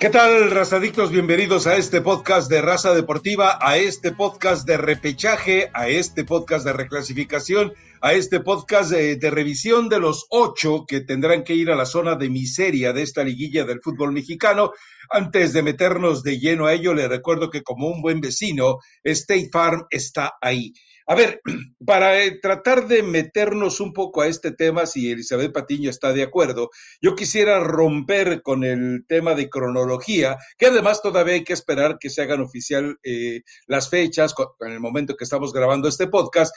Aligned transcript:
¿Qué 0.00 0.08
tal, 0.08 0.50
razadictos? 0.50 1.10
Bienvenidos 1.12 1.66
a 1.66 1.76
este 1.76 2.00
podcast 2.00 2.50
de 2.50 2.62
Raza 2.62 2.94
Deportiva, 2.94 3.58
a 3.60 3.76
este 3.76 4.12
podcast 4.12 4.66
de 4.66 4.78
repechaje, 4.78 5.68
a 5.74 5.88
este 5.88 6.24
podcast 6.24 6.64
de 6.64 6.72
reclasificación, 6.72 7.74
a 8.00 8.14
este 8.14 8.40
podcast 8.40 8.90
de, 8.92 9.16
de, 9.16 9.30
revisión 9.30 9.90
de 9.90 10.00
los 10.00 10.24
ocho 10.30 10.86
que 10.88 11.02
tendrán 11.02 11.44
que 11.44 11.54
ir 11.54 11.70
a 11.70 11.76
la 11.76 11.84
zona 11.84 12.14
de 12.14 12.30
miseria 12.30 12.94
de 12.94 13.02
esta 13.02 13.22
liguilla 13.22 13.66
del 13.66 13.82
fútbol 13.82 14.12
mexicano. 14.12 14.70
Antes 15.10 15.52
de 15.52 15.62
meternos 15.62 16.22
de 16.22 16.38
lleno 16.38 16.64
a 16.64 16.72
ello, 16.72 16.94
le 16.94 17.06
recuerdo 17.06 17.50
que 17.50 17.62
como 17.62 17.88
un 17.88 18.00
buen 18.00 18.22
vecino, 18.22 18.78
State 19.04 19.50
Farm 19.52 19.84
está 19.90 20.32
ahí. 20.40 20.72
A 21.10 21.16
ver, 21.16 21.40
para 21.84 22.22
eh, 22.22 22.38
tratar 22.40 22.86
de 22.86 23.02
meternos 23.02 23.80
un 23.80 23.92
poco 23.92 24.22
a 24.22 24.28
este 24.28 24.52
tema, 24.52 24.86
si 24.86 25.10
Elizabeth 25.10 25.52
Patiño 25.52 25.90
está 25.90 26.12
de 26.12 26.22
acuerdo, 26.22 26.70
yo 27.02 27.16
quisiera 27.16 27.58
romper 27.58 28.42
con 28.42 28.62
el 28.62 29.04
tema 29.08 29.34
de 29.34 29.50
cronología, 29.50 30.36
que 30.56 30.66
además 30.66 31.02
todavía 31.02 31.34
hay 31.34 31.42
que 31.42 31.52
esperar 31.52 31.98
que 31.98 32.10
se 32.10 32.22
hagan 32.22 32.42
oficial 32.42 32.96
eh, 33.02 33.42
las 33.66 33.90
fechas, 33.90 34.32
en 34.60 34.70
el 34.70 34.78
momento 34.78 35.16
que 35.16 35.24
estamos 35.24 35.52
grabando 35.52 35.88
este 35.88 36.06
podcast, 36.06 36.54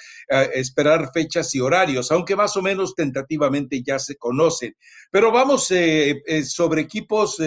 esperar 0.54 1.10
fechas 1.12 1.56
y 1.56 1.60
horarios, 1.60 2.12
aunque 2.12 2.36
más 2.36 2.56
o 2.56 2.62
menos 2.62 2.94
tentativamente 2.94 3.82
ya 3.82 3.98
se 3.98 4.18
conocen. 4.18 4.76
Pero 5.10 5.32
vamos 5.32 5.72
eh, 5.72 6.22
sobre 6.46 6.82
equipos 6.82 7.38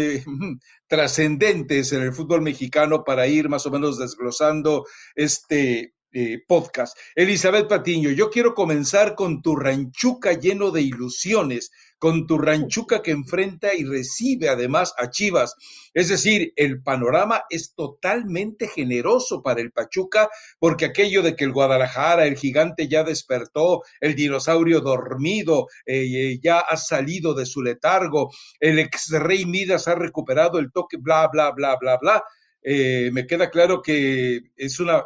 trascendentes 0.89 1.93
en 1.93 2.03
el 2.03 2.13
fútbol 2.13 2.43
mexicano 2.43 3.05
para 3.05 3.29
ir 3.29 3.49
más 3.49 3.65
o 3.67 3.71
menos 3.71 3.97
desglosando 3.97 4.87
este 5.15 5.93
eh, 6.19 6.43
podcast. 6.49 6.97
Elizabeth 7.15 7.69
Patiño, 7.69 8.09
yo 8.09 8.31
quiero 8.31 8.55
comenzar 8.55 9.15
con 9.15 9.43
tu 9.43 9.55
ranchuca 9.55 10.33
lleno 10.33 10.71
de 10.71 10.81
ilusiones, 10.81 11.71
con 11.99 12.27
tu 12.27 12.39
ranchuca 12.39 13.03
que 13.03 13.11
enfrenta 13.11 13.75
y 13.75 13.85
recibe 13.85 14.49
además 14.49 14.95
a 14.97 15.11
Chivas. 15.11 15.57
Es 15.93 16.09
decir, 16.09 16.55
el 16.57 16.83
panorama 16.83 17.43
es 17.51 17.75
totalmente 17.75 18.67
generoso 18.67 19.43
para 19.43 19.61
el 19.61 19.73
Pachuca, 19.73 20.31
porque 20.59 20.87
aquello 20.87 21.21
de 21.21 21.37
que 21.37 21.45
el 21.45 21.53
Guadalajara, 21.53 22.25
el 22.25 22.39
gigante 22.39 22.89
ya 22.89 23.05
despertó, 23.05 23.83
el 24.01 24.15
dinosaurio 24.15 24.81
dormido, 24.81 25.67
eh, 25.85 26.39
ya 26.43 26.61
ha 26.61 26.79
salido 26.79 27.35
de 27.35 27.45
su 27.45 27.63
letargo, 27.63 28.33
el 28.59 28.79
ex 28.79 29.11
rey 29.11 29.45
Midas 29.45 29.87
ha 29.87 29.95
recuperado 29.95 30.59
el 30.59 30.73
toque, 30.73 30.97
bla, 30.97 31.29
bla, 31.29 31.51
bla, 31.51 31.77
bla, 31.79 31.99
bla. 31.99 32.25
Eh, 32.63 33.11
me 33.13 33.27
queda 33.27 33.51
claro 33.51 33.83
que 33.83 34.41
es 34.57 34.81
una 34.81 35.05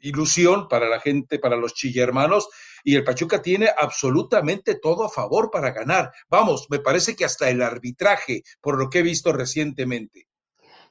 ilusión 0.00 0.68
para 0.68 0.88
la 0.88 1.00
gente, 1.00 1.38
para 1.38 1.56
los 1.56 1.74
chillermanos, 1.74 2.48
y 2.84 2.96
el 2.96 3.04
Pachuca 3.04 3.42
tiene 3.42 3.68
absolutamente 3.76 4.74
todo 4.74 5.04
a 5.04 5.08
favor 5.08 5.50
para 5.50 5.70
ganar. 5.70 6.12
Vamos, 6.28 6.66
me 6.70 6.78
parece 6.78 7.14
que 7.16 7.24
hasta 7.24 7.50
el 7.50 7.62
arbitraje, 7.62 8.42
por 8.60 8.78
lo 8.78 8.88
que 8.88 9.00
he 9.00 9.02
visto 9.02 9.32
recientemente. 9.32 10.26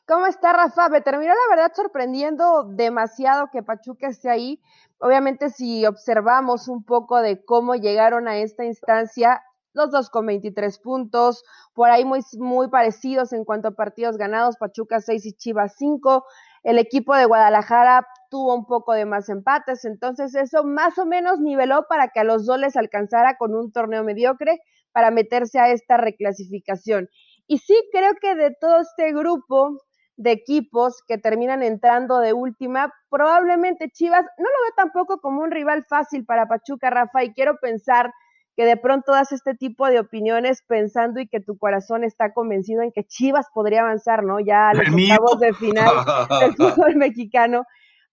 ¿Cómo 0.09 0.25
está 0.25 0.53
Rafa? 0.53 0.89
Me 0.89 1.01
terminó 1.01 1.33
la 1.33 1.55
verdad 1.55 1.71
sorprendiendo 1.75 2.63
demasiado 2.63 3.49
que 3.51 3.61
Pachuca 3.61 4.07
esté 4.07 4.29
ahí. 4.29 4.59
Obviamente 4.97 5.51
si 5.51 5.85
observamos 5.85 6.67
un 6.67 6.83
poco 6.83 7.21
de 7.21 7.45
cómo 7.45 7.75
llegaron 7.75 8.27
a 8.27 8.38
esta 8.38 8.66
instancia, 8.66 9.44
los 9.73 9.91
dos 9.91 10.09
con 10.09 10.25
23 10.25 10.79
puntos, 10.79 11.44
por 11.75 11.91
ahí 11.91 12.05
muy, 12.05 12.21
muy 12.39 12.69
parecidos 12.69 13.33
en 13.33 13.45
cuanto 13.45 13.67
a 13.67 13.75
partidos 13.75 14.17
ganados, 14.17 14.57
Pachuca 14.57 14.99
6 14.99 15.27
y 15.27 15.33
Chivas 15.33 15.75
5. 15.77 16.25
El 16.63 16.79
equipo 16.79 17.16
de 17.16 17.25
Guadalajara 17.25 18.07
tuvo 18.30 18.55
un 18.55 18.66
poco 18.66 18.94
de 18.94 19.05
más 19.05 19.30
empates, 19.30 19.85
entonces 19.85 20.35
eso 20.35 20.63
más 20.63 20.97
o 20.97 21.05
menos 21.05 21.39
niveló 21.39 21.85
para 21.89 22.09
que 22.09 22.19
a 22.19 22.23
los 22.23 22.45
dos 22.45 22.59
les 22.59 22.75
alcanzara 22.75 23.38
con 23.38 23.55
un 23.55 23.72
torneo 23.72 24.03
mediocre 24.03 24.59
para 24.91 25.11
meterse 25.11 25.59
a 25.59 25.69
esta 25.69 25.97
reclasificación. 25.97 27.09
Y 27.47 27.59
sí 27.59 27.75
creo 27.91 28.13
que 28.22 28.35
de 28.35 28.56
todo 28.59 28.81
este 28.81 29.12
grupo 29.12 29.78
de 30.17 30.31
equipos 30.31 31.01
que 31.07 31.17
terminan 31.17 31.63
entrando 31.63 32.19
de 32.19 32.34
última, 32.34 32.94
probablemente 33.09 33.90
Chivas 33.90 34.25
no 34.38 34.44
lo 34.44 34.66
ve 34.66 34.73
tampoco 34.75 35.19
como 35.19 35.41
un 35.41 35.50
rival 35.50 35.85
fácil 35.85 36.25
para 36.25 36.46
Pachuca, 36.46 36.90
Rafa, 36.90 37.23
y 37.23 37.34
quiero 37.34 37.56
pensar 37.61 38.11
que 38.59 38.66
de 38.66 38.75
pronto 38.75 39.13
das 39.13 39.31
este 39.31 39.56
tipo 39.56 39.88
de 39.88 40.00
opiniones 40.00 40.63
pensando 40.67 41.22
y 41.22 41.28
que 41.29 41.40
tu 41.40 41.57
corazón 41.57 42.03
está 42.03 42.34
convencido 42.34 42.81
en 42.81 42.91
que 42.91 43.06
Chivas 43.06 43.47
podría 43.53 43.79
avanzar, 43.79 44.22
¿no? 44.25 44.41
Ya 44.41 44.72
a 44.72 44.73
los 44.73 44.90
octavos 44.90 45.40
de 45.40 45.53
final 45.53 45.90
del 46.41 46.53
fútbol 46.57 46.97
mexicano. 46.97 47.63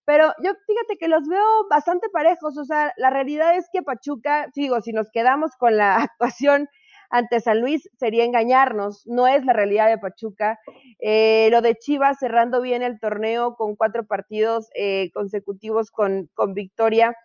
Pero 0.07 0.33
yo 0.43 0.53
fíjate 0.67 0.97
que 0.99 1.09
los 1.09 1.29
veo 1.29 1.69
bastante 1.69 2.09
parejos, 2.09 2.57
o 2.57 2.65
sea, 2.65 2.95
la 2.97 3.11
realidad 3.11 3.57
es 3.57 3.69
que 3.73 3.83
Pachuca, 3.83 4.49
digo, 4.55 4.81
si 4.81 4.93
nos 4.93 5.11
quedamos 5.11 5.57
con 5.59 5.77
la 5.77 5.97
actuación 6.03 6.69
ante 7.11 7.41
San 7.41 7.61
Luis 7.61 7.89
sería 7.99 8.25
engañarnos, 8.25 9.07
no 9.07 9.27
es 9.27 9.45
la 9.45 9.53
realidad 9.53 9.89
de 9.89 9.99
Pachuca. 9.99 10.59
Eh, 11.01 11.49
lo 11.51 11.61
de 11.61 11.75
Chivas 11.75 12.19
cerrando 12.19 12.61
bien 12.61 12.83
el 12.83 13.01
torneo 13.01 13.57
con 13.57 13.77
cuatro 13.77 14.07
partidos 14.07 14.69
eh, 14.75 15.11
consecutivos 15.13 15.91
con, 15.91 16.31
con 16.35 16.55
victoria, 16.55 17.17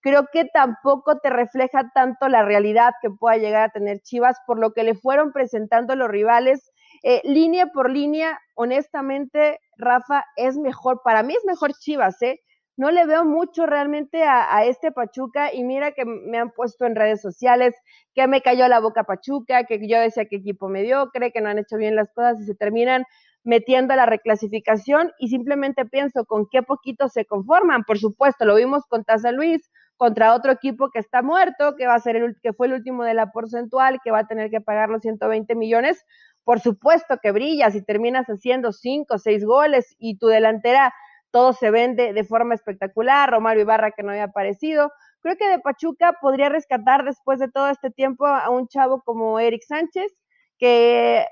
creo 0.00 0.28
que 0.32 0.44
tampoco 0.44 1.18
te 1.18 1.30
refleja 1.30 1.90
tanto 1.92 2.28
la 2.28 2.44
realidad 2.44 2.92
que 3.02 3.10
pueda 3.10 3.36
llegar 3.36 3.64
a 3.64 3.72
tener 3.72 4.00
Chivas 4.00 4.38
por 4.46 4.60
lo 4.60 4.72
que 4.72 4.84
le 4.84 4.94
fueron 4.94 5.32
presentando 5.32 5.96
los 5.96 6.08
rivales 6.08 6.70
eh, 7.02 7.20
línea 7.24 7.66
por 7.68 7.90
línea, 7.90 8.40
honestamente, 8.54 9.60
Rafa, 9.76 10.24
es 10.36 10.56
mejor, 10.56 11.00
para 11.02 11.22
mí 11.22 11.34
es 11.34 11.44
mejor 11.44 11.72
Chivas, 11.74 12.20
¿eh? 12.22 12.40
No 12.76 12.92
le 12.92 13.06
veo 13.06 13.24
mucho 13.24 13.66
realmente 13.66 14.22
a, 14.22 14.64
este 14.64 14.92
Pachuca 14.92 15.52
y 15.52 15.64
mira 15.64 15.90
que 15.90 16.04
me 16.04 16.38
han 16.38 16.52
puesto 16.52 16.86
en 16.86 16.94
redes 16.94 17.20
sociales 17.20 17.74
que 18.14 18.28
me 18.28 18.40
cayó 18.40 18.68
la 18.68 18.78
boca 18.78 19.02
Pachuca, 19.02 19.64
que 19.64 19.80
yo 19.88 19.98
decía 19.98 20.26
que 20.26 20.36
equipo 20.36 20.68
mediocre, 20.68 21.32
que 21.32 21.40
no 21.40 21.48
han 21.48 21.58
hecho 21.58 21.76
bien 21.76 21.96
las 21.96 22.12
cosas 22.12 22.40
y 22.40 22.44
se 22.44 22.54
terminan 22.54 23.02
metiendo 23.42 23.94
a 23.94 23.96
la 23.96 24.06
reclasificación 24.06 25.10
y 25.18 25.28
simplemente 25.28 25.86
pienso 25.86 26.24
con 26.24 26.46
qué 26.48 26.62
poquito 26.62 27.08
se 27.08 27.24
conforman. 27.24 27.82
Por 27.82 27.98
supuesto, 27.98 28.44
lo 28.44 28.54
vimos 28.54 28.84
con 28.86 29.02
Taza 29.02 29.32
Luis, 29.32 29.68
contra 29.96 30.34
otro 30.34 30.52
equipo 30.52 30.90
que 30.90 31.00
está 31.00 31.22
muerto, 31.22 31.74
que 31.76 31.86
va 31.86 31.94
a 31.94 32.00
ser 32.00 32.16
el 32.16 32.36
que 32.40 32.52
fue 32.52 32.68
el 32.68 32.74
último 32.74 33.04
de 33.04 33.14
la 33.14 33.32
porcentual, 33.32 33.98
que 34.04 34.12
va 34.12 34.20
a 34.20 34.26
tener 34.28 34.50
que 34.50 34.60
pagar 34.60 34.88
los 34.88 35.02
120 35.02 35.54
millones, 35.56 36.04
por 36.48 36.60
supuesto 36.60 37.18
que 37.22 37.30
brillas 37.30 37.74
y 37.74 37.84
terminas 37.84 38.24
haciendo 38.28 38.72
cinco 38.72 39.16
o 39.16 39.18
seis 39.18 39.44
goles 39.44 39.94
y 39.98 40.16
tu 40.16 40.28
delantera 40.28 40.94
todo 41.30 41.52
se 41.52 41.70
vende 41.70 42.14
de 42.14 42.24
forma 42.24 42.54
espectacular, 42.54 43.30
Romario 43.30 43.64
Ibarra 43.64 43.90
que 43.90 44.02
no 44.02 44.12
había 44.12 44.24
aparecido. 44.24 44.90
Creo 45.20 45.36
que 45.36 45.46
de 45.46 45.58
Pachuca 45.58 46.14
podría 46.22 46.48
rescatar 46.48 47.04
después 47.04 47.38
de 47.38 47.50
todo 47.50 47.68
este 47.68 47.90
tiempo 47.90 48.26
a 48.26 48.48
un 48.48 48.66
chavo 48.66 49.02
como 49.02 49.38
Eric 49.38 49.60
Sánchez, 49.62 50.10
que 50.58 51.26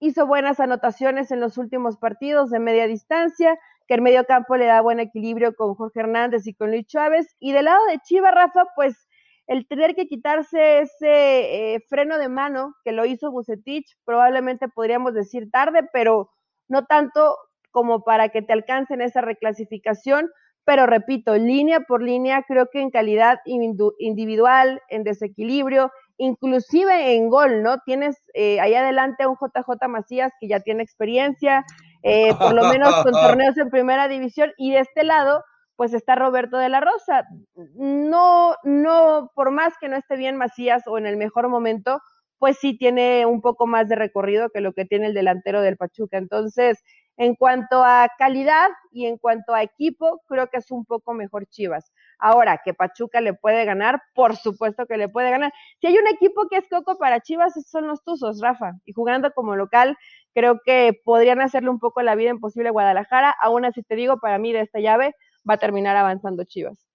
hizo 0.00 0.26
buenas 0.26 0.60
anotaciones 0.60 1.30
en 1.30 1.40
los 1.40 1.56
últimos 1.56 1.96
partidos 1.96 2.50
de 2.50 2.58
media 2.58 2.86
distancia, 2.86 3.58
que 3.86 3.94
el 3.94 4.02
medio 4.02 4.26
campo 4.26 4.54
le 4.58 4.66
da 4.66 4.82
buen 4.82 5.00
equilibrio 5.00 5.54
con 5.56 5.76
Jorge 5.76 6.00
Hernández 6.00 6.46
y 6.46 6.52
con 6.52 6.72
Luis 6.72 6.86
Chávez. 6.86 7.34
Y 7.40 7.52
del 7.52 7.64
lado 7.64 7.86
de 7.86 8.00
Chiva, 8.00 8.32
Rafa, 8.32 8.66
pues 8.76 9.07
el 9.48 9.66
tener 9.66 9.94
que 9.94 10.06
quitarse 10.06 10.80
ese 10.80 11.74
eh, 11.74 11.80
freno 11.88 12.18
de 12.18 12.28
mano 12.28 12.74
que 12.84 12.92
lo 12.92 13.06
hizo 13.06 13.32
Bucetich, 13.32 13.96
probablemente 14.04 14.68
podríamos 14.68 15.14
decir 15.14 15.50
tarde, 15.50 15.88
pero 15.90 16.30
no 16.68 16.84
tanto 16.84 17.36
como 17.70 18.04
para 18.04 18.28
que 18.28 18.42
te 18.42 18.52
alcancen 18.52 19.00
esa 19.00 19.22
reclasificación. 19.22 20.30
Pero 20.64 20.84
repito, 20.84 21.34
línea 21.34 21.80
por 21.80 22.02
línea, 22.02 22.44
creo 22.46 22.68
que 22.70 22.82
en 22.82 22.90
calidad 22.90 23.38
individual, 23.46 24.82
en 24.90 25.02
desequilibrio, 25.02 25.90
inclusive 26.18 27.14
en 27.14 27.30
gol, 27.30 27.62
¿no? 27.62 27.78
Tienes 27.86 28.18
eh, 28.34 28.60
ahí 28.60 28.74
adelante 28.74 29.22
a 29.22 29.28
un 29.28 29.36
JJ 29.36 29.88
Macías 29.88 30.30
que 30.38 30.46
ya 30.46 30.60
tiene 30.60 30.82
experiencia, 30.82 31.64
eh, 32.02 32.34
por 32.38 32.52
lo 32.52 32.64
menos 32.64 32.94
con 33.02 33.12
torneos 33.12 33.56
en 33.56 33.70
primera 33.70 34.08
división, 34.08 34.52
y 34.58 34.72
de 34.72 34.80
este 34.80 35.04
lado, 35.04 35.42
pues 35.78 35.94
está 35.94 36.16
Roberto 36.16 36.58
de 36.58 36.68
la 36.68 36.80
Rosa. 36.80 37.28
No, 37.76 38.56
no, 38.64 39.30
por 39.36 39.52
más 39.52 39.74
que 39.80 39.88
no 39.88 39.94
esté 39.94 40.16
bien 40.16 40.36
Macías 40.36 40.82
o 40.88 40.98
en 40.98 41.06
el 41.06 41.16
mejor 41.16 41.48
momento, 41.48 42.00
pues 42.38 42.58
sí 42.58 42.76
tiene 42.76 43.26
un 43.26 43.40
poco 43.40 43.68
más 43.68 43.88
de 43.88 43.94
recorrido 43.94 44.50
que 44.50 44.60
lo 44.60 44.72
que 44.72 44.86
tiene 44.86 45.06
el 45.06 45.14
delantero 45.14 45.62
del 45.62 45.76
Pachuca. 45.76 46.18
Entonces, 46.18 46.82
en 47.16 47.36
cuanto 47.36 47.84
a 47.84 48.08
calidad 48.18 48.70
y 48.90 49.06
en 49.06 49.18
cuanto 49.18 49.54
a 49.54 49.62
equipo, 49.62 50.20
creo 50.26 50.48
que 50.48 50.56
es 50.56 50.68
un 50.72 50.84
poco 50.84 51.14
mejor 51.14 51.46
Chivas. 51.46 51.92
Ahora, 52.18 52.60
que 52.64 52.74
Pachuca 52.74 53.20
le 53.20 53.34
puede 53.34 53.64
ganar, 53.64 54.02
por 54.14 54.34
supuesto 54.34 54.84
que 54.86 54.96
le 54.96 55.08
puede 55.08 55.30
ganar. 55.30 55.52
Si 55.80 55.86
hay 55.86 55.96
un 55.96 56.08
equipo 56.08 56.48
que 56.48 56.56
es 56.56 56.68
coco 56.68 56.98
para 56.98 57.20
Chivas, 57.20 57.54
son 57.70 57.86
los 57.86 58.02
Tuzos, 58.02 58.40
Rafa. 58.40 58.72
Y 58.84 58.94
jugando 58.94 59.30
como 59.32 59.54
local, 59.54 59.96
creo 60.34 60.60
que 60.64 61.00
podrían 61.04 61.40
hacerle 61.40 61.70
un 61.70 61.78
poco 61.78 62.02
la 62.02 62.16
vida 62.16 62.30
imposible 62.30 62.70
a 62.70 62.72
Guadalajara. 62.72 63.32
Aún 63.40 63.64
así 63.64 63.84
te 63.84 63.94
digo, 63.94 64.18
para 64.18 64.38
mí 64.38 64.52
de 64.52 64.62
esta 64.62 64.80
llave, 64.80 65.14
va 65.48 65.54
a 65.54 65.58
terminar 65.58 65.96
avanzando 65.96 66.44
Chivas. 66.44 66.88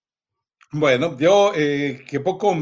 Bueno, 0.71 1.15
yo 1.19 1.51
eh, 1.55 2.03
que 2.09 2.19
poco, 2.19 2.55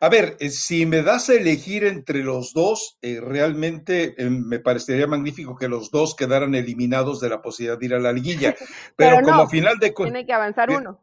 a 0.00 0.08
ver, 0.08 0.36
eh, 0.40 0.50
si 0.50 0.86
me 0.86 1.02
das 1.02 1.30
a 1.30 1.34
elegir 1.34 1.84
entre 1.84 2.24
los 2.24 2.52
dos, 2.52 2.98
eh, 3.00 3.20
realmente 3.20 4.16
me 4.18 4.58
parecería 4.58 5.06
magnífico 5.06 5.56
que 5.56 5.68
los 5.68 5.92
dos 5.92 6.16
quedaran 6.16 6.56
eliminados 6.56 7.20
de 7.20 7.28
la 7.28 7.40
posibilidad 7.40 7.78
de 7.78 7.86
ir 7.86 7.94
a 7.94 8.00
la 8.00 8.12
liguilla. 8.12 8.56
Pero, 8.96 9.22
como 9.22 9.48
final 9.48 9.78
de 9.78 9.92
tiene 9.92 10.26
que 10.26 10.32
avanzar 10.32 10.68
uno. 10.70 11.00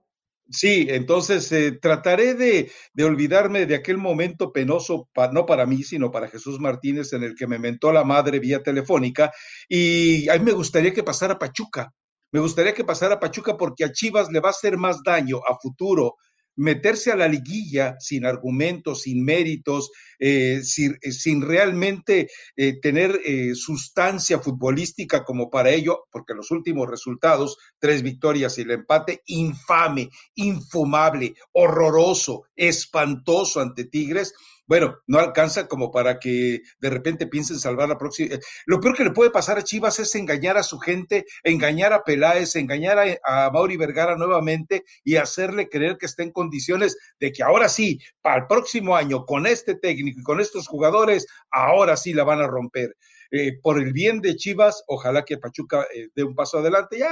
Sí, 0.50 0.86
entonces 0.90 1.52
eh, 1.52 1.72
trataré 1.72 2.36
de, 2.36 2.72
de, 2.94 3.04
olvidarme 3.04 3.66
de 3.66 3.76
aquel 3.76 3.98
momento 3.98 4.52
penoso, 4.52 5.10
no 5.32 5.46
para 5.46 5.66
mí, 5.66 5.82
sino 5.82 6.12
para 6.12 6.28
Jesús 6.28 6.60
Martínez, 6.60 7.14
en 7.14 7.24
el 7.24 7.34
que 7.34 7.48
me 7.48 7.58
mentó 7.58 7.92
la 7.92 8.04
madre 8.04 8.40
vía 8.40 8.62
telefónica. 8.62 9.32
Y 9.68 10.30
a 10.30 10.34
mí 10.34 10.46
me 10.46 10.52
gustaría 10.52 10.94
que 10.94 11.04
pasara 11.04 11.40
Pachuca. 11.40 11.92
Me 12.32 12.40
gustaría 12.40 12.74
que 12.74 12.84
pasara 12.84 13.20
Pachuca 13.20 13.58
porque 13.58 13.86
a 13.86 13.92
Chivas 13.92 14.30
le 14.32 14.40
va 14.40 14.50
a 14.50 14.52
hacer 14.52 14.78
más 14.78 15.02
daño 15.04 15.40
a 15.48 15.58
futuro 15.62 16.16
meterse 16.56 17.12
a 17.12 17.16
la 17.16 17.28
liguilla 17.28 17.96
sin 18.00 18.26
argumentos, 18.26 19.04
sin 19.04 19.24
méritos, 19.24 19.92
eh, 20.20 20.62
sin, 20.64 20.98
eh, 21.02 21.12
sin, 21.12 21.42
realmente 21.42 22.30
eh, 22.56 22.80
tener 22.80 23.20
sustancia 23.56 24.40
futbolística 24.40 25.24
como 25.24 25.50
para 25.50 25.72
ello, 25.72 26.06
porque 26.12 26.34
los 26.34 26.52
últimos 26.52 26.90
resultados, 26.90 27.58
tres 27.80 28.02
victorias 28.02 28.58
y 28.58 28.62
el 28.62 28.72
empate, 28.72 29.22
infame, 29.26 30.10
infumable, 30.36 31.36
horroroso, 31.52 32.44
espantoso 32.56 33.60
ante 33.60 33.86
Tigres, 33.86 34.34
bueno, 34.68 34.98
no 35.08 35.20
alcanza 35.20 35.68
como 35.68 35.92
para 35.92 36.20
que 36.20 36.62
de 36.80 36.90
repente 36.90 37.28
piensen 37.28 37.60
salvar 37.60 37.90
la 37.90 37.98
próxima. 37.98 38.36
Eh, 38.36 38.40
lo 38.66 38.80
peor 38.80 38.96
que 38.96 39.04
le 39.04 39.12
puede 39.12 39.30
pasar 39.30 39.58
a 39.58 39.64
Chivas 39.64 40.00
es 40.00 40.16
engañar 40.16 40.58
a 40.58 40.64
su 40.64 40.80
gente, 40.80 41.26
engañar 41.44 41.94
a 41.94 42.04
Peláez, 42.04 42.56
engañar 42.56 43.00
a, 43.00 43.46
a 43.46 43.52
Mauri 43.52 43.78
Vergara 43.78 44.16
nuevamente 44.16 44.84
y 45.04 45.18
hacerle 45.18 45.70
creer 45.70 45.98
que 45.98 46.06
está 46.06 46.24
en 46.24 46.32
condiciones 46.32 46.98
de 47.20 47.32
que 47.32 47.44
ahora 47.44 47.70
sí, 47.70 48.00
para 48.22 48.42
el 48.42 48.48
próximo 48.48 48.96
año, 48.96 49.26
con 49.26 49.46
este 49.46 49.76
técnico 49.76 50.20
y 50.20 50.24
con 50.24 50.40
estos 50.40 50.68
jugadores, 50.68 51.28
ahora 51.52 51.98
sí 51.98 52.14
la 52.14 52.24
van 52.24 52.42
a 52.42 52.48
romper. 52.48 52.96
Eh, 53.32 53.60
por 53.62 53.80
el 53.80 53.94
bien 53.94 54.22
de 54.22 54.36
Chivas, 54.36 54.84
ojalá 54.88 55.24
que 55.24 55.38
Pachuca 55.38 55.86
eh, 55.94 56.10
dé 56.16 56.24
un 56.24 56.36
paso 56.36 56.60
adelante. 56.60 56.98
Ya 56.98 57.12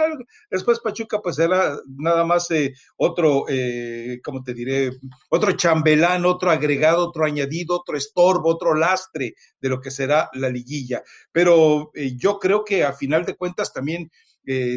después 0.49 0.79
Pachuca 0.79 1.19
pues 1.21 1.35
será 1.35 1.77
nada 1.87 2.23
más 2.23 2.49
eh, 2.51 2.73
otro, 2.97 3.45
¿cómo 4.23 4.43
te 4.43 4.53
diré? 4.53 4.91
Otro 5.29 5.51
chambelán, 5.53 6.25
otro 6.25 6.51
agregado, 6.51 7.07
otro 7.07 7.25
añadido, 7.25 7.79
otro 7.79 7.97
estorbo, 7.97 8.49
otro 8.49 8.75
lastre 8.75 9.35
de 9.59 9.69
lo 9.69 9.81
que 9.81 9.91
será 9.91 10.29
la 10.33 10.49
liguilla. 10.49 11.03
Pero 11.31 11.91
yo 12.17 12.39
creo 12.39 12.63
que 12.63 12.83
a 12.83 12.93
final 12.93 13.25
de 13.25 13.35
cuentas 13.35 13.73
también, 13.73 14.11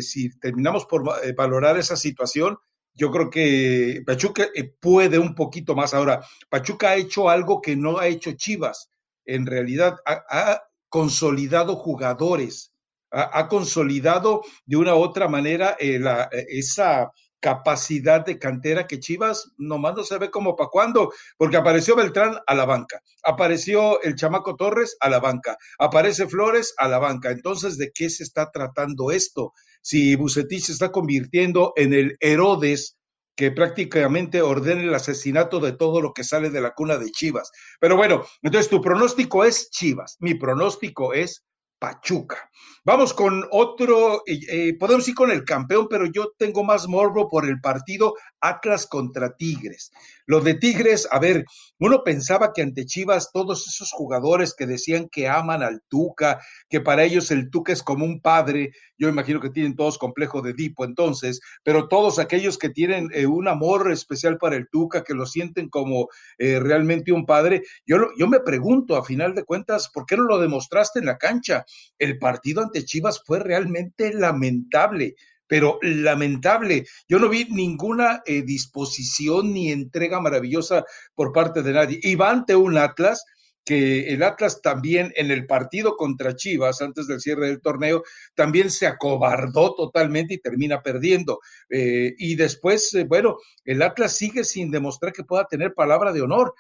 si 0.01 0.31
terminamos 0.39 0.87
por 0.87 1.05
valorar 1.35 1.79
esa 1.79 1.97
situación, 1.97 2.59
yo 2.95 3.11
creo 3.11 3.31
que 3.31 4.03
Pachuca 4.07 4.47
puede 4.81 5.19
un 5.19 5.35
poquito 5.35 5.75
más. 5.75 5.93
Ahora, 5.95 6.25
Pachuca 6.49 6.91
ha 6.91 6.97
hecho 6.97 7.29
algo 7.29 7.61
que 7.61 7.77
no 7.77 7.99
ha 7.99 8.09
hecho 8.09 8.33
Chivas. 8.33 8.91
En 9.25 9.45
realidad, 9.45 9.97
ha, 10.07 10.63
consolidado 10.89 11.77
jugadores, 11.77 12.73
ha, 13.11 13.49
consolidado 13.49 14.43
de 14.65 14.77
una 14.77 14.95
u 14.95 14.99
otra 14.99 15.29
manera 15.29 15.77
eh, 15.79 15.99
la, 15.99 16.29
eh, 16.33 16.47
esa 16.49 17.13
capacidad 17.41 18.25
de 18.25 18.39
cantera 18.39 18.87
que 18.87 18.99
Chivas 18.99 19.53
nomás 19.57 19.95
no 19.95 20.05
se 20.05 20.19
ve 20.19 20.31
como 20.31 20.57
para 20.57 20.71
cuándo, 20.71 21.13
porque 21.37 21.57
apareció 21.57 21.95
Beltrán 21.95 22.39
a 22.47 22.55
la 22.55 22.65
banca, 22.65 23.01
apareció 23.23 24.03
el 24.03 24.17
chamaco 24.17 24.57
Torres 24.57 24.97
a 25.01 25.09
la 25.09 25.21
banca, 25.21 25.57
aparece 25.79 26.27
Flores 26.27 26.75
a 26.79 26.89
la 26.89 26.99
banca. 26.99 27.31
Entonces, 27.31 27.79
¿de 27.79 27.93
qué 27.93 28.11
se 28.11 28.25
está 28.25 28.51
tratando 28.51 29.11
esto? 29.11 29.53
Si 29.81 30.17
Bucetich 30.17 30.65
se 30.65 30.73
está 30.73 30.91
convirtiendo 30.91 31.73
en 31.77 31.93
el 31.93 32.17
Herodes 32.21 32.97
que 33.37 33.51
prácticamente 33.51 34.43
ordene 34.43 34.85
el 34.85 34.95
asesinato 34.95 35.61
de 35.61 35.73
todo 35.73 36.01
lo 36.01 36.13
que 36.13 36.25
sale 36.25 36.51
de 36.51 36.61
la 36.61 36.73
cuna 36.73 36.97
de 36.97 37.11
Chivas. 37.11 37.53
Pero 37.79 37.97
bueno, 37.97 38.25
entonces 38.43 38.71
tu 38.71 38.81
pronóstico 38.81 39.45
es 39.45 39.71
Chivas, 39.71 40.17
mi 40.21 40.35
pronóstico 40.35 41.13
es 41.13 41.45
Pachuca. 41.79 42.51
Vamos 42.85 43.13
con 43.13 43.45
otro, 43.51 44.23
eh, 44.27 44.77
podemos 44.79 45.07
ir 45.09 45.15
con 45.15 45.31
el 45.31 45.45
campeón, 45.45 45.89
pero 45.91 46.07
yo 46.07 46.33
tengo 46.39 46.65
más 46.65 46.89
morbo 46.89 47.29
por 47.29 47.47
el 47.47 47.61
partido 47.61 48.15
Atlas 48.41 48.87
contra 48.87 49.37
Tigres. 49.37 49.91
Lo 50.27 50.41
de 50.41 50.55
Tigres, 50.55 51.09
a 51.11 51.19
ver, 51.19 51.45
uno 51.79 52.03
pensaba 52.05 52.53
que 52.53 52.63
ante 52.63 52.85
Chivas 52.85 53.31
todos 53.33 53.67
esos 53.67 53.93
jugadores 53.93 54.55
que 54.55 54.67
decían 54.67 55.09
que 55.11 55.29
aman 55.29 55.63
al 55.63 55.83
Tuca, 55.89 56.41
que 56.69 56.81
para 56.81 57.05
ellos 57.05 57.31
el 57.31 57.51
Tuca 57.51 57.73
es 57.73 57.83
como 57.83 58.05
un 58.05 58.21
padre, 58.21 58.73
yo 58.99 59.09
imagino 59.09 59.41
que 59.41 59.51
tienen 59.51 59.77
todos 59.77 59.99
complejo 59.99 60.43
de 60.43 60.51
Edipo 60.51 60.85
entonces, 60.85 61.41
pero 61.63 61.89
todos 61.89 62.19
aquellos 62.19 62.59
que 62.59 62.71
tienen 62.71 63.09
eh, 63.13 63.27
un 63.27 63.47
amor 63.49 63.91
especial 63.93 64.39
para 64.39 64.57
el 64.57 64.69
Tuca, 64.69 65.05
que 65.05 65.15
lo 65.15 65.27
sienten 65.27 65.69
como 65.69 66.09
eh, 66.39 66.59
realmente 66.61 67.13
un 67.13 67.27
padre, 67.27 67.63
yo, 67.87 67.99
yo 68.19 68.27
me 68.27 68.41
pregunto 68.41 68.97
a 68.97 69.05
final 69.05 69.35
de 69.35 69.45
cuentas, 69.45 69.91
¿por 69.93 70.07
qué 70.07 70.17
no 70.17 70.25
lo 70.25 70.39
demostraste 70.39 70.99
en 70.99 71.07
la 71.07 71.19
cancha? 71.19 71.65
El 71.99 72.19
partido 72.19 72.63
ante 72.63 72.85
Chivas 72.85 73.23
fue 73.25 73.39
realmente 73.39 74.13
lamentable 74.13 75.15
pero 75.47 75.79
lamentable. 75.83 76.85
Yo 77.09 77.19
no 77.19 77.29
vi 77.29 77.47
ninguna 77.47 78.23
eh, 78.27 78.43
disposición 78.43 79.53
ni 79.53 79.71
entrega 79.71 80.21
maravillosa 80.21 80.85
por 81.15 81.33
parte 81.33 81.63
de 81.63 81.73
nadie. 81.73 82.01
Y 82.03 82.21
ante 82.21 82.57
un 82.57 82.79
Atlas 82.79 83.25
que 83.65 84.11
el 84.11 84.23
Atlas 84.23 84.63
también 84.63 85.13
en 85.17 85.33
el 85.33 85.45
partido 85.45 85.97
contra 85.97 86.37
Chivas, 86.37 86.81
antes 86.83 87.09
del 87.09 87.21
cierre 87.21 87.49
del 87.49 87.61
torneo, 87.61 88.05
también 88.37 88.71
se 88.71 88.87
acobardó 88.87 89.75
totalmente 89.75 90.35
y 90.35 90.39
termina 90.39 90.83
perdiendo. 90.83 91.41
Eh, 91.69 92.15
y 92.17 92.37
después, 92.37 92.95
eh, 92.95 93.05
bueno, 93.05 93.39
el 93.65 93.83
Atlas 93.83 94.17
sigue 94.17 94.45
sin 94.45 94.71
demostrar 94.71 95.13
que 95.13 95.25
pueda 95.25 95.47
tener 95.47 95.75
palabra 95.75 96.13
de 96.13 96.23
honor. 96.23 96.55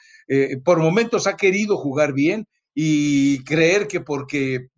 por 0.64 0.80
momentos 0.80 1.28
ha 1.28 1.36
querido 1.36 1.76
jugar 1.76 2.12
bien 2.12 2.48
y 2.74 3.44
creer 3.44 3.86
que 3.86 4.00
porque 4.00 4.68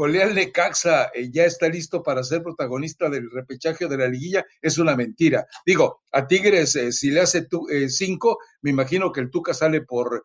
Goleal 0.00 0.34
Necaxa 0.34 1.10
eh, 1.12 1.30
ya 1.30 1.44
está 1.44 1.68
listo 1.68 2.02
para 2.02 2.22
ser 2.22 2.42
protagonista 2.42 3.10
del 3.10 3.30
repechaje 3.30 3.86
de 3.86 3.98
la 3.98 4.08
liguilla, 4.08 4.46
es 4.62 4.78
una 4.78 4.96
mentira. 4.96 5.46
Digo, 5.66 6.00
a 6.10 6.26
Tigres, 6.26 6.74
eh, 6.74 6.90
si 6.90 7.10
le 7.10 7.20
hace 7.20 7.46
eh, 7.70 7.88
cinco, 7.90 8.38
me 8.62 8.70
imagino 8.70 9.12
que 9.12 9.20
el 9.20 9.30
Tuca 9.30 9.52
sale 9.52 9.82
por, 9.82 10.24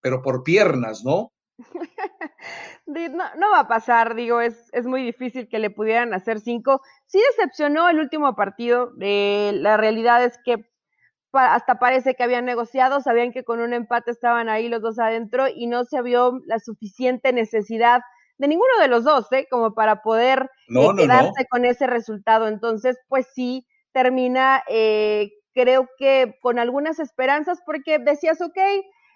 pero 0.00 0.22
por 0.22 0.42
piernas, 0.42 1.04
¿no? 1.04 1.34
no, 2.86 3.24
no, 3.36 3.50
va 3.50 3.60
a 3.60 3.68
pasar, 3.68 4.14
digo, 4.14 4.40
es, 4.40 4.70
es 4.72 4.86
muy 4.86 5.02
difícil 5.02 5.48
que 5.48 5.58
le 5.58 5.68
pudieran 5.68 6.14
hacer 6.14 6.40
cinco. 6.40 6.80
Sí 7.04 7.20
decepcionó 7.36 7.90
el 7.90 7.98
último 7.98 8.34
partido, 8.36 8.90
la 8.96 9.76
realidad 9.76 10.24
es 10.24 10.38
que 10.42 10.64
hasta 11.32 11.78
parece 11.78 12.14
que 12.14 12.22
habían 12.22 12.46
negociado, 12.46 13.02
sabían 13.02 13.32
que 13.32 13.44
con 13.44 13.60
un 13.60 13.74
empate 13.74 14.12
estaban 14.12 14.48
ahí 14.48 14.70
los 14.70 14.80
dos 14.80 14.98
adentro 14.98 15.44
y 15.54 15.66
no 15.66 15.84
se 15.84 16.00
vio 16.00 16.40
la 16.46 16.58
suficiente 16.58 17.34
necesidad 17.34 18.00
de 18.38 18.48
ninguno 18.48 18.78
de 18.80 18.88
los 18.88 19.04
dos, 19.04 19.30
¿eh? 19.32 19.46
Como 19.50 19.74
para 19.74 20.02
poder 20.02 20.50
eh, 20.68 20.88
quedarse 20.96 21.46
con 21.48 21.64
ese 21.64 21.86
resultado. 21.86 22.48
Entonces, 22.48 22.98
pues 23.08 23.26
sí, 23.34 23.66
termina, 23.92 24.62
eh, 24.68 25.30
creo 25.54 25.88
que 25.98 26.36
con 26.40 26.58
algunas 26.58 26.98
esperanzas, 26.98 27.60
porque 27.64 27.98
decías, 27.98 28.40
ok, 28.40 28.58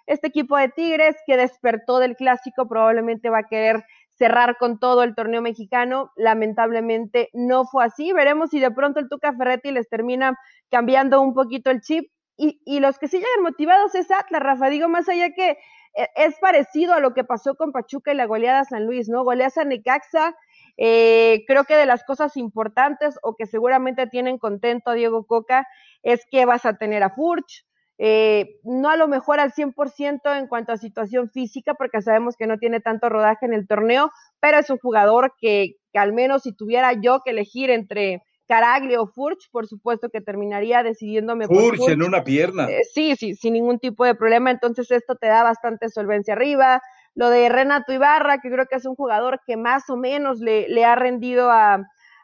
este 0.07 0.27
equipo 0.27 0.57
de 0.57 0.69
Tigres 0.69 1.15
que 1.25 1.37
despertó 1.37 1.99
del 1.99 2.15
clásico 2.15 2.67
probablemente 2.67 3.29
va 3.29 3.39
a 3.39 3.47
querer 3.47 3.85
cerrar 4.13 4.57
con 4.57 4.79
todo 4.79 5.03
el 5.03 5.15
torneo 5.15 5.41
mexicano. 5.41 6.11
Lamentablemente 6.15 7.29
no 7.33 7.65
fue 7.65 7.85
así. 7.85 8.11
Veremos 8.13 8.49
si 8.49 8.59
de 8.59 8.71
pronto 8.71 8.99
el 8.99 9.09
Tuca 9.09 9.33
Ferretti 9.33 9.71
les 9.71 9.89
termina 9.89 10.37
cambiando 10.69 11.21
un 11.21 11.33
poquito 11.33 11.71
el 11.71 11.81
chip. 11.81 12.11
Y, 12.37 12.59
y 12.65 12.79
los 12.79 12.97
que 12.97 13.07
sí 13.07 13.17
llegan 13.17 13.43
motivados 13.43 13.93
es 13.93 14.09
Atlas, 14.09 14.41
Rafa. 14.41 14.69
Digo, 14.69 14.89
más 14.89 15.07
allá 15.07 15.31
que 15.31 15.57
es 15.93 16.35
parecido 16.39 16.93
a 16.93 16.99
lo 16.99 17.13
que 17.13 17.23
pasó 17.23 17.55
con 17.55 17.71
Pachuca 17.71 18.11
y 18.11 18.15
la 18.15 18.25
goleada 18.25 18.63
San 18.63 18.85
Luis, 18.85 19.09
¿no? 19.09 19.23
Goleas 19.23 19.57
a 19.57 19.63
Necaxa, 19.63 20.35
eh, 20.77 21.43
creo 21.47 21.65
que 21.65 21.75
de 21.75 21.85
las 21.85 22.03
cosas 22.03 22.37
importantes 22.37 23.19
o 23.23 23.35
que 23.35 23.45
seguramente 23.45 24.07
tienen 24.07 24.37
contento 24.37 24.91
a 24.91 24.93
Diego 24.93 25.25
Coca 25.25 25.67
es 26.01 26.25
que 26.29 26.45
vas 26.45 26.65
a 26.65 26.77
tener 26.77 27.03
a 27.03 27.09
Furch, 27.09 27.65
eh, 27.97 28.59
no 28.63 28.89
a 28.89 28.97
lo 28.97 29.07
mejor 29.07 29.39
al 29.39 29.51
100% 29.51 30.35
en 30.35 30.47
cuanto 30.47 30.71
a 30.71 30.77
situación 30.77 31.29
física, 31.29 31.75
porque 31.75 32.01
sabemos 32.01 32.35
que 32.35 32.47
no 32.47 32.57
tiene 32.57 32.79
tanto 32.79 33.09
rodaje 33.09 33.45
en 33.45 33.53
el 33.53 33.67
torneo, 33.67 34.11
pero 34.39 34.57
es 34.57 34.69
un 34.69 34.79
jugador 34.79 35.33
que 35.39 35.75
al 35.93 36.13
menos 36.13 36.43
si 36.43 36.53
tuviera 36.53 36.93
yo 36.93 37.21
que 37.23 37.31
elegir 37.31 37.69
entre 37.69 38.23
Caraglio 38.51 39.03
o 39.03 39.07
Furch, 39.07 39.49
por 39.49 39.65
supuesto 39.65 40.09
que 40.09 40.19
terminaría 40.19 40.83
decidiéndome 40.83 41.47
Furch, 41.47 41.57
por 41.57 41.77
Furch. 41.77 41.91
en 41.93 42.03
una 42.03 42.21
pierna. 42.21 42.69
Eh, 42.69 42.81
sí, 42.83 43.15
sí, 43.15 43.33
sin 43.33 43.53
ningún 43.53 43.79
tipo 43.79 44.03
de 44.03 44.13
problema. 44.13 44.51
Entonces 44.51 44.91
esto 44.91 45.15
te 45.15 45.27
da 45.27 45.41
bastante 45.41 45.87
solvencia 45.87 46.33
arriba. 46.33 46.81
Lo 47.15 47.29
de 47.29 47.47
Renato 47.47 47.93
Ibarra, 47.93 48.41
que 48.41 48.51
creo 48.51 48.65
que 48.65 48.75
es 48.75 48.85
un 48.85 48.95
jugador 48.95 49.39
que 49.47 49.55
más 49.55 49.89
o 49.89 49.95
menos 49.95 50.41
le, 50.41 50.67
le 50.67 50.83
ha 50.83 50.95
rendido 50.95 51.49
a, 51.49 51.81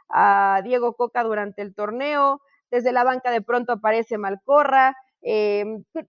a, 0.10 0.62
Diego 0.66 0.96
Coca 0.96 1.24
durante 1.24 1.62
el 1.62 1.74
torneo. 1.74 2.42
Desde 2.72 2.92
la 2.92 3.06
banca 3.06 3.32
de 3.32 3.42
pronto 3.42 3.72
aparece 3.72 4.18
Malcorra. 4.18 4.98
Eh, 5.22 5.64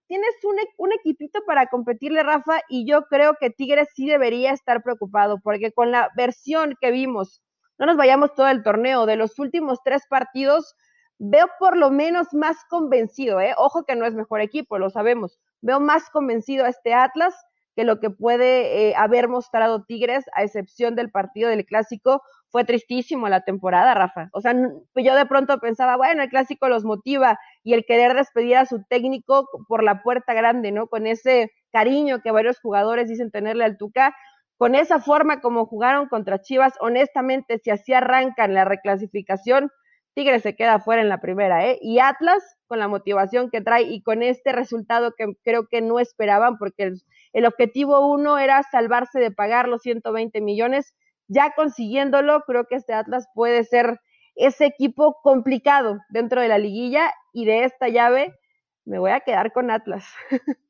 tienes 0.07 0.35
un, 0.43 0.57
un 0.75 0.91
equipito 0.91 1.39
para 1.47 1.67
competirle, 1.67 2.23
Rafa, 2.23 2.59
y 2.67 2.85
yo 2.85 3.03
creo 3.03 3.37
que 3.39 3.51
Tigres 3.51 3.87
sí 3.95 4.05
debería 4.05 4.51
estar 4.51 4.83
preocupado, 4.83 5.39
porque 5.41 5.71
con 5.71 5.91
la 5.91 6.09
versión 6.17 6.75
que 6.81 6.91
vimos 6.91 7.41
no 7.79 7.85
nos 7.85 7.97
vayamos 7.97 8.35
todo 8.35 8.47
el 8.49 8.61
torneo, 8.61 9.05
de 9.05 9.15
los 9.15 9.39
últimos 9.39 9.79
tres 9.83 10.03
partidos, 10.07 10.75
veo 11.17 11.47
por 11.59 11.75
lo 11.75 11.89
menos 11.89 12.33
más 12.33 12.57
convencido, 12.69 13.39
¿eh? 13.41 13.53
ojo 13.57 13.83
que 13.85 13.95
no 13.95 14.05
es 14.05 14.13
mejor 14.13 14.41
equipo, 14.41 14.77
lo 14.77 14.89
sabemos, 14.89 15.39
veo 15.61 15.79
más 15.79 16.09
convencido 16.09 16.65
a 16.65 16.69
este 16.69 16.93
Atlas 16.93 17.35
que 17.75 17.85
lo 17.85 17.99
que 17.99 18.09
puede 18.09 18.89
eh, 18.89 18.95
haber 18.97 19.29
mostrado 19.29 19.85
Tigres, 19.85 20.25
a 20.35 20.43
excepción 20.43 20.95
del 20.95 21.11
partido 21.11 21.49
del 21.49 21.65
clásico, 21.65 22.21
fue 22.49 22.65
tristísimo 22.65 23.29
la 23.29 23.45
temporada, 23.45 23.93
Rafa. 23.93 24.29
O 24.33 24.41
sea, 24.41 24.53
yo 24.95 25.15
de 25.15 25.25
pronto 25.25 25.59
pensaba, 25.59 25.95
bueno, 25.95 26.23
el 26.23 26.29
clásico 26.29 26.67
los 26.67 26.83
motiva 26.83 27.39
y 27.63 27.73
el 27.73 27.85
querer 27.85 28.15
despedir 28.15 28.57
a 28.57 28.65
su 28.65 28.83
técnico 28.89 29.47
por 29.67 29.83
la 29.83 30.01
puerta 30.01 30.33
grande, 30.33 30.71
¿no? 30.71 30.87
Con 30.87 31.07
ese 31.07 31.53
cariño 31.71 32.21
que 32.21 32.31
varios 32.31 32.59
jugadores 32.59 33.07
dicen 33.07 33.31
tenerle 33.31 33.63
al 33.63 33.77
Tuca, 33.77 34.15
con 34.59 34.75
esa 34.75 34.99
forma 34.99 35.39
como 35.39 35.65
jugaron 35.65 36.09
contra 36.09 36.41
Chivas, 36.41 36.73
honestamente, 36.81 37.59
si 37.59 37.69
así 37.69 37.93
arrancan 37.93 38.53
la 38.53 38.65
reclasificación, 38.65 39.71
Tigres 40.13 40.43
se 40.43 40.53
queda 40.53 40.81
fuera 40.81 41.01
en 41.01 41.07
la 41.07 41.21
primera, 41.21 41.65
¿eh? 41.65 41.79
Y 41.81 41.99
Atlas, 41.99 42.43
con 42.67 42.77
la 42.77 42.89
motivación 42.89 43.49
que 43.49 43.61
trae 43.61 43.83
y 43.83 44.01
con 44.01 44.21
este 44.21 44.51
resultado 44.51 45.13
que 45.17 45.27
creo 45.45 45.67
que 45.67 45.79
no 45.79 45.97
esperaban, 46.01 46.57
porque 46.57 46.91
el, 47.31 47.45
objetivo 47.45 48.05
uno 48.05 48.37
era 48.37 48.61
salvarse 48.63 49.19
de 49.19 49.31
pagar 49.31 49.69
los 49.69 49.81
120 49.81 50.41
millones, 50.41 50.93
ya 51.29 51.53
consiguiéndolo, 51.55 52.41
creo 52.41 52.65
que 52.65 52.75
este 52.75 52.91
Atlas 52.91 53.29
puede 53.33 53.63
ser 53.63 54.01
ese 54.35 54.65
equipo 54.65 55.21
complicado 55.23 55.99
dentro 56.09 56.41
de 56.41 56.49
la 56.49 56.57
liguilla 56.57 57.13
y 57.31 57.45
de 57.45 57.63
esta 57.63 57.87
llave 57.87 58.35
me 58.83 58.99
voy 58.99 59.11
a 59.11 59.21
quedar 59.21 59.53
con 59.53 59.71
Atlas. 59.71 60.05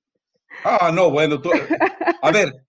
Ah, 0.63 0.89
no, 0.91 1.11
bueno, 1.11 1.39
tú, 1.39 1.51
a 2.23 2.31
ver, 2.31 2.65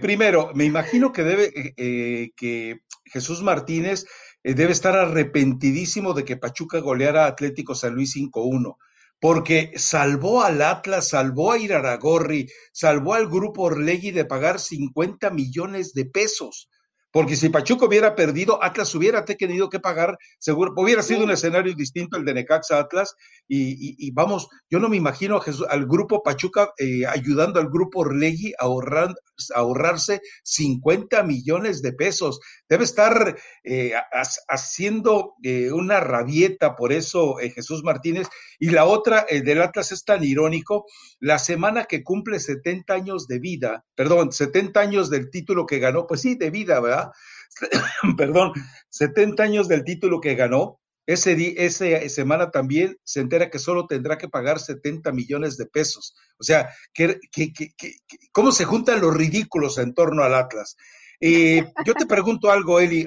primero, 0.00 0.50
me 0.54 0.64
imagino 0.64 1.12
que 1.12 1.22
debe, 1.22 1.44
eh, 1.54 1.74
eh, 1.76 2.30
que 2.36 2.80
Jesús 3.06 3.42
Martínez 3.42 4.06
debe 4.42 4.72
estar 4.72 4.96
arrepentidísimo 4.96 6.12
de 6.12 6.24
que 6.24 6.36
Pachuca 6.36 6.78
goleara 6.80 7.24
a 7.24 7.28
Atlético 7.28 7.74
San 7.74 7.94
Luis 7.94 8.14
5-1, 8.14 8.76
porque 9.18 9.72
salvó 9.76 10.42
al 10.42 10.60
Atlas, 10.60 11.08
salvó 11.08 11.52
a 11.52 11.58
Iraragorri, 11.58 12.46
salvó 12.72 13.14
al 13.14 13.26
grupo 13.28 13.62
Orlegui 13.62 14.10
de 14.10 14.26
pagar 14.26 14.60
50 14.60 15.30
millones 15.30 15.94
de 15.94 16.04
pesos. 16.04 16.68
Porque 17.14 17.36
si 17.36 17.48
Pachuca 17.48 17.86
hubiera 17.86 18.16
perdido, 18.16 18.60
Atlas 18.60 18.92
hubiera 18.96 19.24
tenido 19.24 19.70
que 19.70 19.78
pagar, 19.78 20.18
seguro, 20.40 20.72
hubiera 20.76 21.00
sido 21.00 21.22
un 21.22 21.30
escenario 21.30 21.72
distinto 21.72 22.16
el 22.16 22.24
de 22.24 22.34
Necaxa 22.34 22.80
Atlas. 22.80 23.14
Y, 23.46 24.10
vamos, 24.10 24.48
yo 24.68 24.80
no 24.80 24.88
me 24.88 24.96
imagino 24.96 25.40
al 25.68 25.86
grupo 25.86 26.24
Pachuca 26.24 26.72
eh, 26.76 27.06
ayudando 27.06 27.60
al 27.60 27.68
grupo 27.68 28.00
Orlegui 28.00 28.52
a, 28.58 28.64
ahorrar, 28.64 29.14
ahorrarse 29.54 30.20
50 30.42 31.22
millones 31.22 31.82
de 31.82 31.92
pesos. 31.92 32.40
Debe 32.68 32.84
estar 32.84 33.36
eh, 33.64 33.92
haciendo 34.48 35.34
eh, 35.42 35.72
una 35.72 36.00
rabieta 36.00 36.76
por 36.76 36.92
eso 36.92 37.36
Jesús 37.54 37.82
Martínez. 37.82 38.28
Y 38.58 38.70
la 38.70 38.84
otra, 38.84 39.26
del 39.28 39.62
Atlas 39.62 39.92
es 39.92 40.04
tan 40.04 40.24
irónico, 40.24 40.86
la 41.20 41.38
semana 41.38 41.84
que 41.84 42.02
cumple 42.02 42.40
70 42.40 42.92
años 42.94 43.26
de 43.26 43.38
vida, 43.38 43.84
perdón, 43.94 44.32
70 44.32 44.80
años 44.80 45.10
del 45.10 45.30
título 45.30 45.66
que 45.66 45.78
ganó, 45.78 46.06
pues 46.06 46.20
sí, 46.20 46.34
de 46.34 46.50
vida, 46.50 46.80
¿verdad? 46.80 47.10
perdón, 48.16 48.52
70 48.90 49.42
años 49.42 49.68
del 49.68 49.84
título 49.84 50.20
que 50.20 50.34
ganó, 50.34 50.80
ese 51.06 51.64
esa 51.64 52.08
semana 52.08 52.50
también 52.50 52.96
se 53.04 53.20
entera 53.20 53.50
que 53.50 53.58
solo 53.58 53.86
tendrá 53.86 54.16
que 54.16 54.28
pagar 54.28 54.58
70 54.58 55.12
millones 55.12 55.56
de 55.56 55.66
pesos. 55.66 56.14
O 56.38 56.44
sea, 56.44 56.70
que, 56.92 57.18
¿cómo 58.32 58.52
se 58.52 58.64
juntan 58.64 59.00
los 59.00 59.14
ridículos 59.14 59.78
en 59.78 59.94
torno 59.94 60.22
al 60.22 60.34
Atlas? 60.34 60.76
Eh, 61.20 61.64
yo 61.86 61.94
te 61.94 62.06
pregunto 62.06 62.50
algo, 62.50 62.80
Eli, 62.80 63.06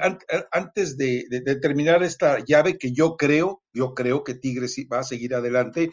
antes 0.52 0.98
de, 0.98 1.26
terminar 1.62 2.04
esta 2.04 2.40
llave 2.44 2.78
que 2.78 2.92
yo 2.92 3.16
creo, 3.16 3.64
yo 3.74 3.94
creo 3.94 4.24
que 4.24 4.36
Tigres 4.36 4.76
va 4.92 5.00
a 5.00 5.04
seguir 5.04 5.36
adelante, 5.36 5.92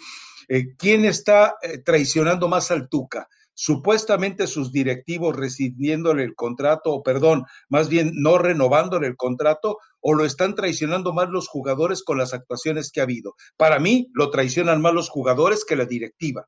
eh, 0.49 0.75
¿quién 0.77 1.05
está 1.05 1.57
eh, 1.63 1.79
traicionando 1.79 2.49
más 2.49 2.71
al 2.71 2.89
Tuca? 2.89 3.29
Supuestamente 3.55 4.47
sus 4.47 4.73
directivos 4.73 5.37
rescindiéndole 5.37 6.25
el 6.25 6.35
contrato, 6.35 6.93
o 6.93 7.03
perdón, 7.03 7.45
más 7.69 7.89
bien 7.89 8.13
no 8.15 8.39
renovándole 8.39 9.07
el 9.07 9.17
contrato, 9.17 9.79
o 10.01 10.15
lo 10.15 10.25
están 10.25 10.55
traicionando 10.55 11.13
más 11.13 11.31
los 11.31 11.49
jugadores 11.49 12.03
con 12.03 12.19
las 12.19 12.35
actuaciones 12.35 12.93
que 12.93 13.01
ha 13.01 13.05
habido. 13.05 13.35
Para 13.57 13.79
mí, 13.79 14.11
lo 14.13 14.31
traicionan 14.31 14.83
más 14.83 14.93
los 14.93 15.09
jugadores 15.09 15.65
que 15.65 15.77
la 15.77 15.87
directiva. 15.87 16.47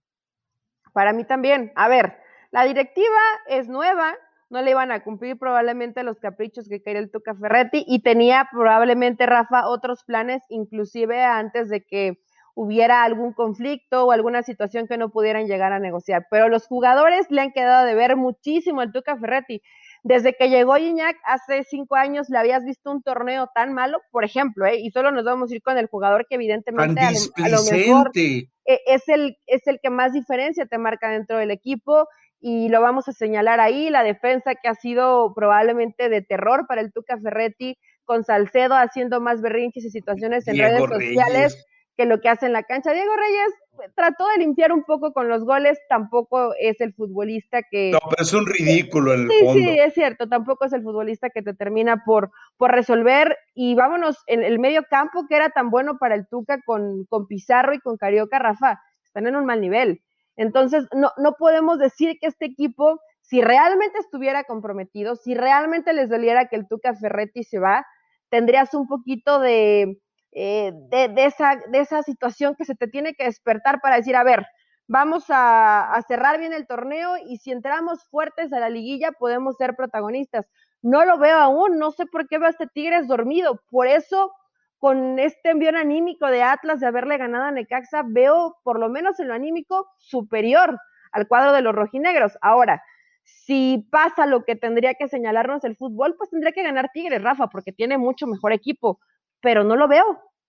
Para 0.92 1.12
mí 1.12 1.24
también. 1.24 1.72
A 1.76 1.88
ver, 1.88 2.18
la 2.50 2.64
directiva 2.64 3.20
es 3.48 3.68
nueva, 3.68 4.14
no 4.48 4.62
le 4.62 4.70
iban 4.70 4.92
a 4.92 5.02
cumplir 5.02 5.38
probablemente 5.38 6.02
los 6.02 6.18
caprichos 6.18 6.68
que 6.68 6.82
quería 6.82 7.00
el 7.00 7.10
Tuca 7.10 7.34
Ferretti 7.34 7.84
y 7.86 8.02
tenía 8.02 8.48
probablemente 8.50 9.26
Rafa 9.26 9.68
otros 9.68 10.04
planes, 10.04 10.42
inclusive 10.48 11.24
antes 11.24 11.68
de 11.68 11.84
que 11.84 12.18
hubiera 12.56 13.04
algún 13.04 13.34
conflicto 13.34 14.06
o 14.06 14.12
alguna 14.12 14.42
situación 14.42 14.88
que 14.88 14.96
no 14.96 15.10
pudieran 15.10 15.46
llegar 15.46 15.74
a 15.74 15.78
negociar. 15.78 16.26
Pero 16.30 16.48
los 16.48 16.66
jugadores 16.66 17.26
le 17.28 17.42
han 17.42 17.52
quedado 17.52 17.84
de 17.84 17.94
ver 17.94 18.16
muchísimo 18.16 18.80
al 18.80 18.92
Tuca 18.92 19.14
Ferretti. 19.18 19.60
Desde 20.02 20.32
que 20.32 20.48
llegó 20.48 20.78
Iñak 20.78 21.16
hace 21.26 21.64
cinco 21.64 21.96
años, 21.96 22.30
¿le 22.30 22.38
habías 22.38 22.64
visto 22.64 22.90
un 22.90 23.02
torneo 23.02 23.50
tan 23.54 23.74
malo? 23.74 24.00
Por 24.10 24.24
ejemplo, 24.24 24.64
¿eh? 24.64 24.78
y 24.80 24.90
solo 24.90 25.10
nos 25.10 25.24
vamos 25.24 25.50
a 25.50 25.54
ir 25.54 25.62
con 25.62 25.76
el 25.76 25.86
jugador 25.86 26.26
que 26.26 26.36
evidentemente 26.36 26.98
a 27.02 27.48
lo, 27.48 27.62
mejor 27.70 28.10
e, 28.14 28.40
es 28.64 29.06
el, 29.08 29.36
es 29.46 29.66
el 29.66 29.78
que 29.82 29.90
más 29.90 30.14
diferencia 30.14 30.64
te 30.64 30.78
marca 30.78 31.10
dentro 31.10 31.36
del 31.36 31.50
equipo 31.50 32.08
y 32.40 32.70
lo 32.70 32.80
vamos 32.80 33.06
a 33.08 33.12
señalar 33.12 33.60
ahí, 33.60 33.90
la 33.90 34.02
defensa 34.02 34.54
que 34.54 34.68
ha 34.68 34.74
sido 34.74 35.34
probablemente 35.34 36.08
de 36.08 36.22
terror 36.22 36.66
para 36.66 36.80
el 36.80 36.90
Tuca 36.90 37.18
Ferretti, 37.18 37.76
con 38.06 38.24
Salcedo 38.24 38.76
haciendo 38.76 39.20
más 39.20 39.42
berrinches 39.42 39.84
y 39.84 39.90
situaciones 39.90 40.48
en 40.48 40.56
redes 40.56 40.88
sociales 40.88 41.66
que 41.96 42.04
lo 42.04 42.20
que 42.20 42.28
hace 42.28 42.46
en 42.46 42.52
la 42.52 42.62
cancha. 42.62 42.92
Diego 42.92 43.16
Reyes 43.16 43.54
pues, 43.74 43.94
trató 43.94 44.26
de 44.28 44.38
limpiar 44.38 44.72
un 44.72 44.84
poco 44.84 45.12
con 45.12 45.28
los 45.28 45.44
goles, 45.44 45.78
tampoco 45.88 46.54
es 46.60 46.80
el 46.80 46.92
futbolista 46.92 47.62
que... 47.62 47.92
No, 47.92 47.98
pero 48.10 48.22
es 48.22 48.32
un 48.34 48.46
ridículo 48.46 49.14
el 49.14 49.28
sí, 49.30 49.38
fondo. 49.40 49.52
Sí, 49.54 49.78
es 49.78 49.94
cierto, 49.94 50.28
tampoco 50.28 50.66
es 50.66 50.72
el 50.72 50.82
futbolista 50.82 51.30
que 51.30 51.42
te 51.42 51.54
termina 51.54 52.04
por, 52.04 52.30
por 52.56 52.72
resolver. 52.72 53.36
Y 53.54 53.74
vámonos, 53.74 54.18
en 54.26 54.42
el 54.42 54.58
medio 54.58 54.84
campo 54.90 55.26
que 55.28 55.36
era 55.36 55.50
tan 55.50 55.70
bueno 55.70 55.98
para 55.98 56.14
el 56.14 56.26
Tuca 56.28 56.60
con, 56.64 57.04
con 57.06 57.26
Pizarro 57.26 57.74
y 57.74 57.80
con 57.80 57.96
Carioca, 57.96 58.38
Rafa, 58.38 58.80
están 59.04 59.26
en 59.26 59.36
un 59.36 59.46
mal 59.46 59.60
nivel. 59.60 60.02
Entonces, 60.36 60.86
no, 60.94 61.12
no 61.16 61.32
podemos 61.38 61.78
decir 61.78 62.18
que 62.20 62.26
este 62.26 62.44
equipo, 62.44 63.00
si 63.22 63.40
realmente 63.40 63.98
estuviera 63.98 64.44
comprometido, 64.44 65.16
si 65.16 65.34
realmente 65.34 65.94
les 65.94 66.10
doliera 66.10 66.48
que 66.48 66.56
el 66.56 66.68
Tuca 66.68 66.94
Ferretti 66.94 67.42
se 67.42 67.58
va, 67.58 67.86
tendrías 68.28 68.74
un 68.74 68.86
poquito 68.86 69.40
de 69.40 69.98
eh, 70.38 70.70
de, 70.90 71.24
esa, 71.24 71.56
de 71.56 71.80
esa 71.80 72.02
situación 72.02 72.56
que 72.56 72.66
se 72.66 72.74
te 72.74 72.88
tiene 72.88 73.14
que 73.14 73.24
despertar 73.24 73.80
para 73.80 73.96
decir, 73.96 74.14
a 74.16 74.22
ver, 74.22 74.44
vamos 74.86 75.24
a, 75.30 75.98
cerrar 76.06 76.38
bien 76.38 76.52
el 76.52 76.66
torneo 76.66 77.14
y 77.26 77.38
si 77.38 77.52
entramos 77.52 78.04
fuertes 78.10 78.52
a 78.52 78.60
la 78.60 78.68
liguilla 78.68 79.12
podemos 79.12 79.56
ser 79.56 79.74
protagonistas. 79.74 80.46
No 80.82 81.06
lo 81.06 81.16
veo 81.16 81.38
aún, 81.38 81.78
no 81.78 81.90
sé 81.90 82.04
por 82.04 82.28
qué 82.28 82.36
veo 82.36 82.48
a 82.48 82.50
este 82.50 82.66
Tigres 82.66 83.08
dormido. 83.08 83.62
Por 83.70 83.86
eso, 83.86 84.30
con 84.76 85.18
este 85.18 85.52
envío 85.52 85.70
anímico 85.70 86.26
de 86.26 86.42
Atlas 86.42 86.80
de 86.80 86.86
haberle 86.86 87.16
ganado 87.16 87.44
a 87.44 87.50
Necaxa, 87.50 88.02
veo 88.04 88.58
por 88.62 88.78
lo 88.78 88.90
menos 88.90 89.18
en 89.18 89.28
lo 89.28 89.34
anímico 89.34 89.88
superior 89.96 90.78
al 91.12 91.28
cuadro 91.28 91.54
de 91.54 91.62
los 91.62 91.74
rojinegros. 91.74 92.36
Ahora, 92.42 92.82
si 93.24 93.88
pasa 93.90 94.26
lo 94.26 94.44
que 94.44 94.54
tendría 94.54 94.92
que 94.92 95.08
señalarnos 95.08 95.64
el 95.64 95.78
fútbol, 95.78 96.14
pues 96.18 96.28
tendría 96.28 96.52
que 96.52 96.62
ganar 96.62 96.90
Tigres, 96.92 97.22
Rafa, 97.22 97.46
porque 97.46 97.72
tiene 97.72 97.96
mucho 97.96 98.26
mejor 98.26 98.52
equipo 98.52 99.00
pero 99.46 99.64
no 99.64 99.76
lo 99.76 99.88
veo. 99.88 100.04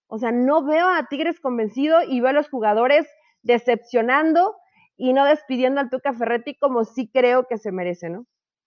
O 0.08 0.18
sea, 0.20 0.32
no 0.32 0.64
veo 0.64 0.88
a 0.88 1.08
Tigres 1.08 1.40
convencido 1.40 2.02
y 2.02 2.22
veo 2.22 2.30
a 2.30 2.34
los 2.34 2.50
jugadores 2.50 3.06
decepcionando 3.42 4.56
y 4.98 5.14
no 5.14 5.26
despidiendo 5.26 5.80
al 5.80 5.90
Tuca 5.90 6.14
Ferretti 6.14 6.56
como 6.56 6.86
sí 6.86 7.10
creo 7.14 7.48
que 7.48 7.58
se 7.58 7.72
merece, 7.72 8.10
¿no? 8.10 8.26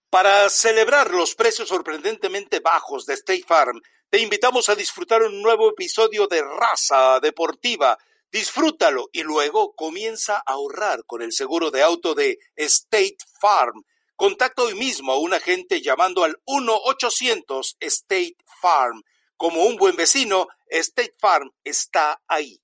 Para 0.09 0.49
celebrar 0.49 1.11
los 1.11 1.35
precios 1.35 1.69
sorprendentemente 1.69 2.59
bajos 2.59 3.05
de 3.05 3.13
State 3.13 3.45
Farm, 3.47 3.81
te 4.09 4.19
invitamos 4.19 4.67
a 4.67 4.75
disfrutar 4.75 5.23
un 5.23 5.41
nuevo 5.41 5.69
episodio 5.69 6.27
de 6.27 6.41
Raza 6.41 7.21
Deportiva. 7.21 7.97
Disfrútalo 8.29 9.07
y 9.13 9.23
luego 9.23 9.73
comienza 9.73 10.35
a 10.45 10.51
ahorrar 10.51 11.05
con 11.05 11.21
el 11.21 11.31
seguro 11.31 11.71
de 11.71 11.81
auto 11.81 12.13
de 12.13 12.37
State 12.57 13.15
Farm. 13.39 13.85
Contacta 14.17 14.63
hoy 14.63 14.75
mismo 14.75 15.13
a 15.13 15.17
un 15.17 15.33
agente 15.33 15.81
llamando 15.81 16.25
al 16.25 16.35
1-800 16.45 17.77
State 17.79 18.35
Farm. 18.61 19.01
Como 19.37 19.63
un 19.63 19.77
buen 19.77 19.95
vecino, 19.95 20.47
State 20.71 21.13
Farm 21.19 21.51
está 21.63 22.21
ahí. 22.27 22.61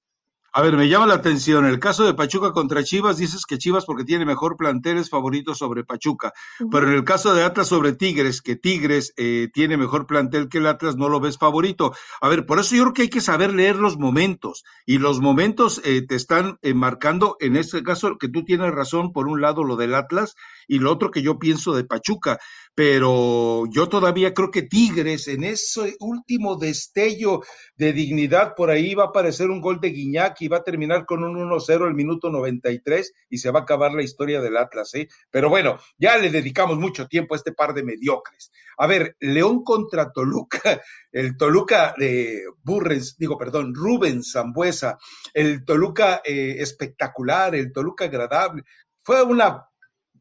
A 0.53 0.61
ver, 0.63 0.75
me 0.75 0.87
llama 0.87 1.05
la 1.05 1.13
atención. 1.13 1.65
El 1.67 1.77
caso 1.77 2.03
de 2.03 2.15
Pachuca 2.15 2.51
contra 2.51 2.83
Chivas, 2.83 3.17
dices 3.17 3.45
que 3.45 3.59
Chivas 3.59 3.85
porque 3.85 4.05
tiene 4.05 4.25
mejor 4.25 4.57
plantel 4.57 4.97
es 4.97 5.07
favorito 5.07 5.53
sobre 5.53 5.83
Pachuca. 5.83 6.33
Pero 6.71 6.87
en 6.87 6.95
el 6.95 7.03
caso 7.03 7.35
de 7.35 7.43
Atlas 7.43 7.67
sobre 7.67 7.93
Tigres, 7.93 8.41
que 8.41 8.55
Tigres 8.55 9.13
eh, 9.17 9.49
tiene 9.53 9.77
mejor 9.77 10.07
plantel 10.07 10.49
que 10.49 10.57
el 10.57 10.65
Atlas, 10.65 10.95
no 10.95 11.09
lo 11.09 11.19
ves 11.19 11.37
favorito. 11.37 11.93
A 12.21 12.29
ver, 12.29 12.47
por 12.47 12.59
eso 12.59 12.75
yo 12.75 12.83
creo 12.85 12.93
que 12.93 13.01
hay 13.03 13.09
que 13.09 13.21
saber 13.21 13.53
leer 13.53 13.75
los 13.75 13.99
momentos. 13.99 14.63
Y 14.85 14.97
los 14.97 15.19
momentos 15.19 15.79
eh, 15.83 16.01
te 16.07 16.15
están 16.15 16.57
eh, 16.63 16.73
marcando, 16.73 17.37
en 17.39 17.55
este 17.55 17.83
caso, 17.83 18.17
que 18.17 18.29
tú 18.29 18.43
tienes 18.43 18.71
razón, 18.71 19.11
por 19.13 19.27
un 19.27 19.41
lado 19.41 19.63
lo 19.63 19.75
del 19.75 19.93
Atlas 19.93 20.33
y 20.67 20.79
lo 20.79 20.91
otro 20.91 21.11
que 21.11 21.21
yo 21.21 21.37
pienso 21.37 21.75
de 21.75 21.83
Pachuca. 21.83 22.39
Pero 22.77 23.65
yo 23.71 23.89
todavía 23.89 24.35
creo 24.35 24.51
que 24.51 24.61
Tigres 24.61 25.27
en 25.27 25.43
ese 25.43 25.95
último 25.99 26.57
destello 26.57 27.41
de 27.75 27.91
dignidad 27.91 28.53
por 28.53 28.69
ahí 28.69 28.93
va 28.93 29.05
a 29.05 29.07
aparecer 29.07 29.49
un 29.49 29.61
gol 29.61 29.81
de 29.81 29.89
Guiñac 29.89 30.39
y 30.41 30.47
va 30.47 30.57
a 30.57 30.63
terminar 30.63 31.07
con 31.07 31.23
un 31.23 31.35
1-0 31.37 31.87
el 31.87 31.95
minuto 31.95 32.29
93 32.29 33.13
y 33.31 33.39
se 33.39 33.49
va 33.49 33.61
a 33.61 33.63
acabar 33.63 33.93
la 33.93 34.03
historia 34.03 34.41
del 34.41 34.57
Atlas, 34.57 34.93
¿eh? 34.93 35.07
Pero 35.31 35.49
bueno, 35.49 35.79
ya 35.97 36.19
le 36.19 36.29
dedicamos 36.29 36.77
mucho 36.77 37.07
tiempo 37.07 37.33
a 37.33 37.37
este 37.37 37.51
par 37.51 37.73
de 37.73 37.81
mediocres. 37.81 38.51
A 38.77 38.85
ver, 38.85 39.15
León 39.21 39.63
contra 39.63 40.11
Toluca, 40.11 40.61
el 41.11 41.35
Toluca 41.35 41.95
de 41.97 42.43
Burrens, 42.61 43.17
digo, 43.17 43.39
perdón, 43.39 43.73
Rubén 43.73 44.23
Zambuesa, 44.23 44.99
el 45.33 45.65
Toluca 45.65 46.21
eh, 46.23 46.57
espectacular, 46.59 47.55
el 47.55 47.73
Toluca 47.73 48.05
agradable. 48.05 48.65
Fue 49.01 49.23
una 49.23 49.67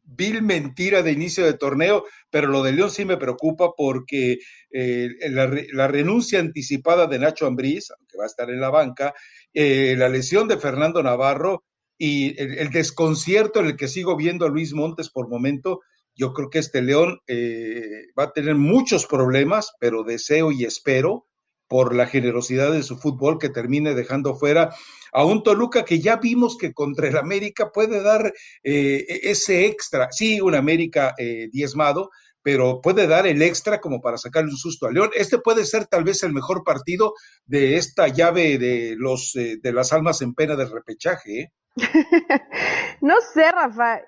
vil 0.06 0.42
mentira 0.42 1.02
de 1.02 1.12
inicio 1.12 1.44
de 1.44 1.54
torneo, 1.54 2.04
pero 2.30 2.48
lo 2.48 2.62
de 2.62 2.72
León 2.72 2.90
sí 2.90 3.04
me 3.04 3.16
preocupa 3.16 3.72
porque 3.76 4.38
eh, 4.70 5.08
la, 5.30 5.88
renuncia 5.88 6.38
anticipada 6.38 7.06
de 7.06 7.18
Nacho 7.18 7.46
Ambriz, 7.46 7.90
aunque 7.90 8.16
va 8.16 8.24
a 8.24 8.28
estar 8.28 8.48
en 8.50 8.60
la 8.60 8.70
banca, 8.70 9.14
eh, 9.52 9.94
la 9.98 10.08
lesión 10.08 10.48
de 10.48 10.58
Fernando 10.58 11.02
Navarro 11.02 11.64
y 11.98 12.40
el, 12.40 12.70
desconcierto 12.70 13.60
en 13.60 13.66
el 13.66 13.76
que 13.76 13.88
sigo 13.88 14.16
viendo 14.16 14.46
a 14.46 14.50
Luis 14.50 14.72
Montes 14.74 15.10
por 15.10 15.28
momento, 15.28 15.80
yo 16.14 16.32
creo 16.32 16.48
que 16.50 16.60
este 16.60 16.82
León 16.82 17.20
eh, 17.26 18.06
va 18.18 18.24
a 18.24 18.32
tener 18.32 18.54
muchos 18.54 19.06
problemas, 19.06 19.72
pero 19.80 20.04
deseo 20.04 20.52
y 20.52 20.64
espero 20.64 21.26
por 21.68 21.94
la 21.94 22.06
generosidad 22.06 22.72
de 22.72 22.82
su 22.82 22.96
fútbol 22.96 23.38
que 23.38 23.48
termine 23.48 23.94
dejando 23.94 24.36
fuera 24.36 24.74
a 25.16 25.24
un 25.24 25.42
Toluca 25.42 25.82
que 25.82 25.98
ya 25.98 26.16
vimos 26.16 26.58
que 26.58 26.74
contra 26.74 27.08
el 27.08 27.16
América 27.16 27.70
puede 27.72 28.02
dar 28.02 28.34
eh, 28.62 29.06
e-, 29.08 29.30
ese 29.30 29.64
extra, 29.64 30.08
sí, 30.12 30.42
un 30.42 30.54
América 30.54 31.14
eh, 31.16 31.48
diezmado, 31.50 32.10
pero 32.42 32.82
puede 32.82 33.06
dar 33.06 33.26
el 33.26 33.40
extra 33.40 33.80
como 33.80 34.02
para 34.02 34.18
sacarle 34.18 34.50
un 34.50 34.58
susto 34.58 34.86
a 34.86 34.92
León. 34.92 35.08
Este 35.14 35.38
puede 35.38 35.64
ser 35.64 35.86
tal 35.86 36.04
vez 36.04 36.22
el 36.22 36.34
mejor 36.34 36.64
partido 36.64 37.14
de 37.46 37.78
esta 37.78 38.08
llave 38.08 38.58
de 38.58 38.94
los 38.98 39.34
eh, 39.36 39.56
de 39.62 39.72
las 39.72 39.94
almas 39.94 40.20
en 40.20 40.34
pena 40.34 40.54
del 40.54 40.70
repechaje. 40.70 41.50
no 43.00 43.14
sé, 43.32 43.50
Rafa 43.52 44.02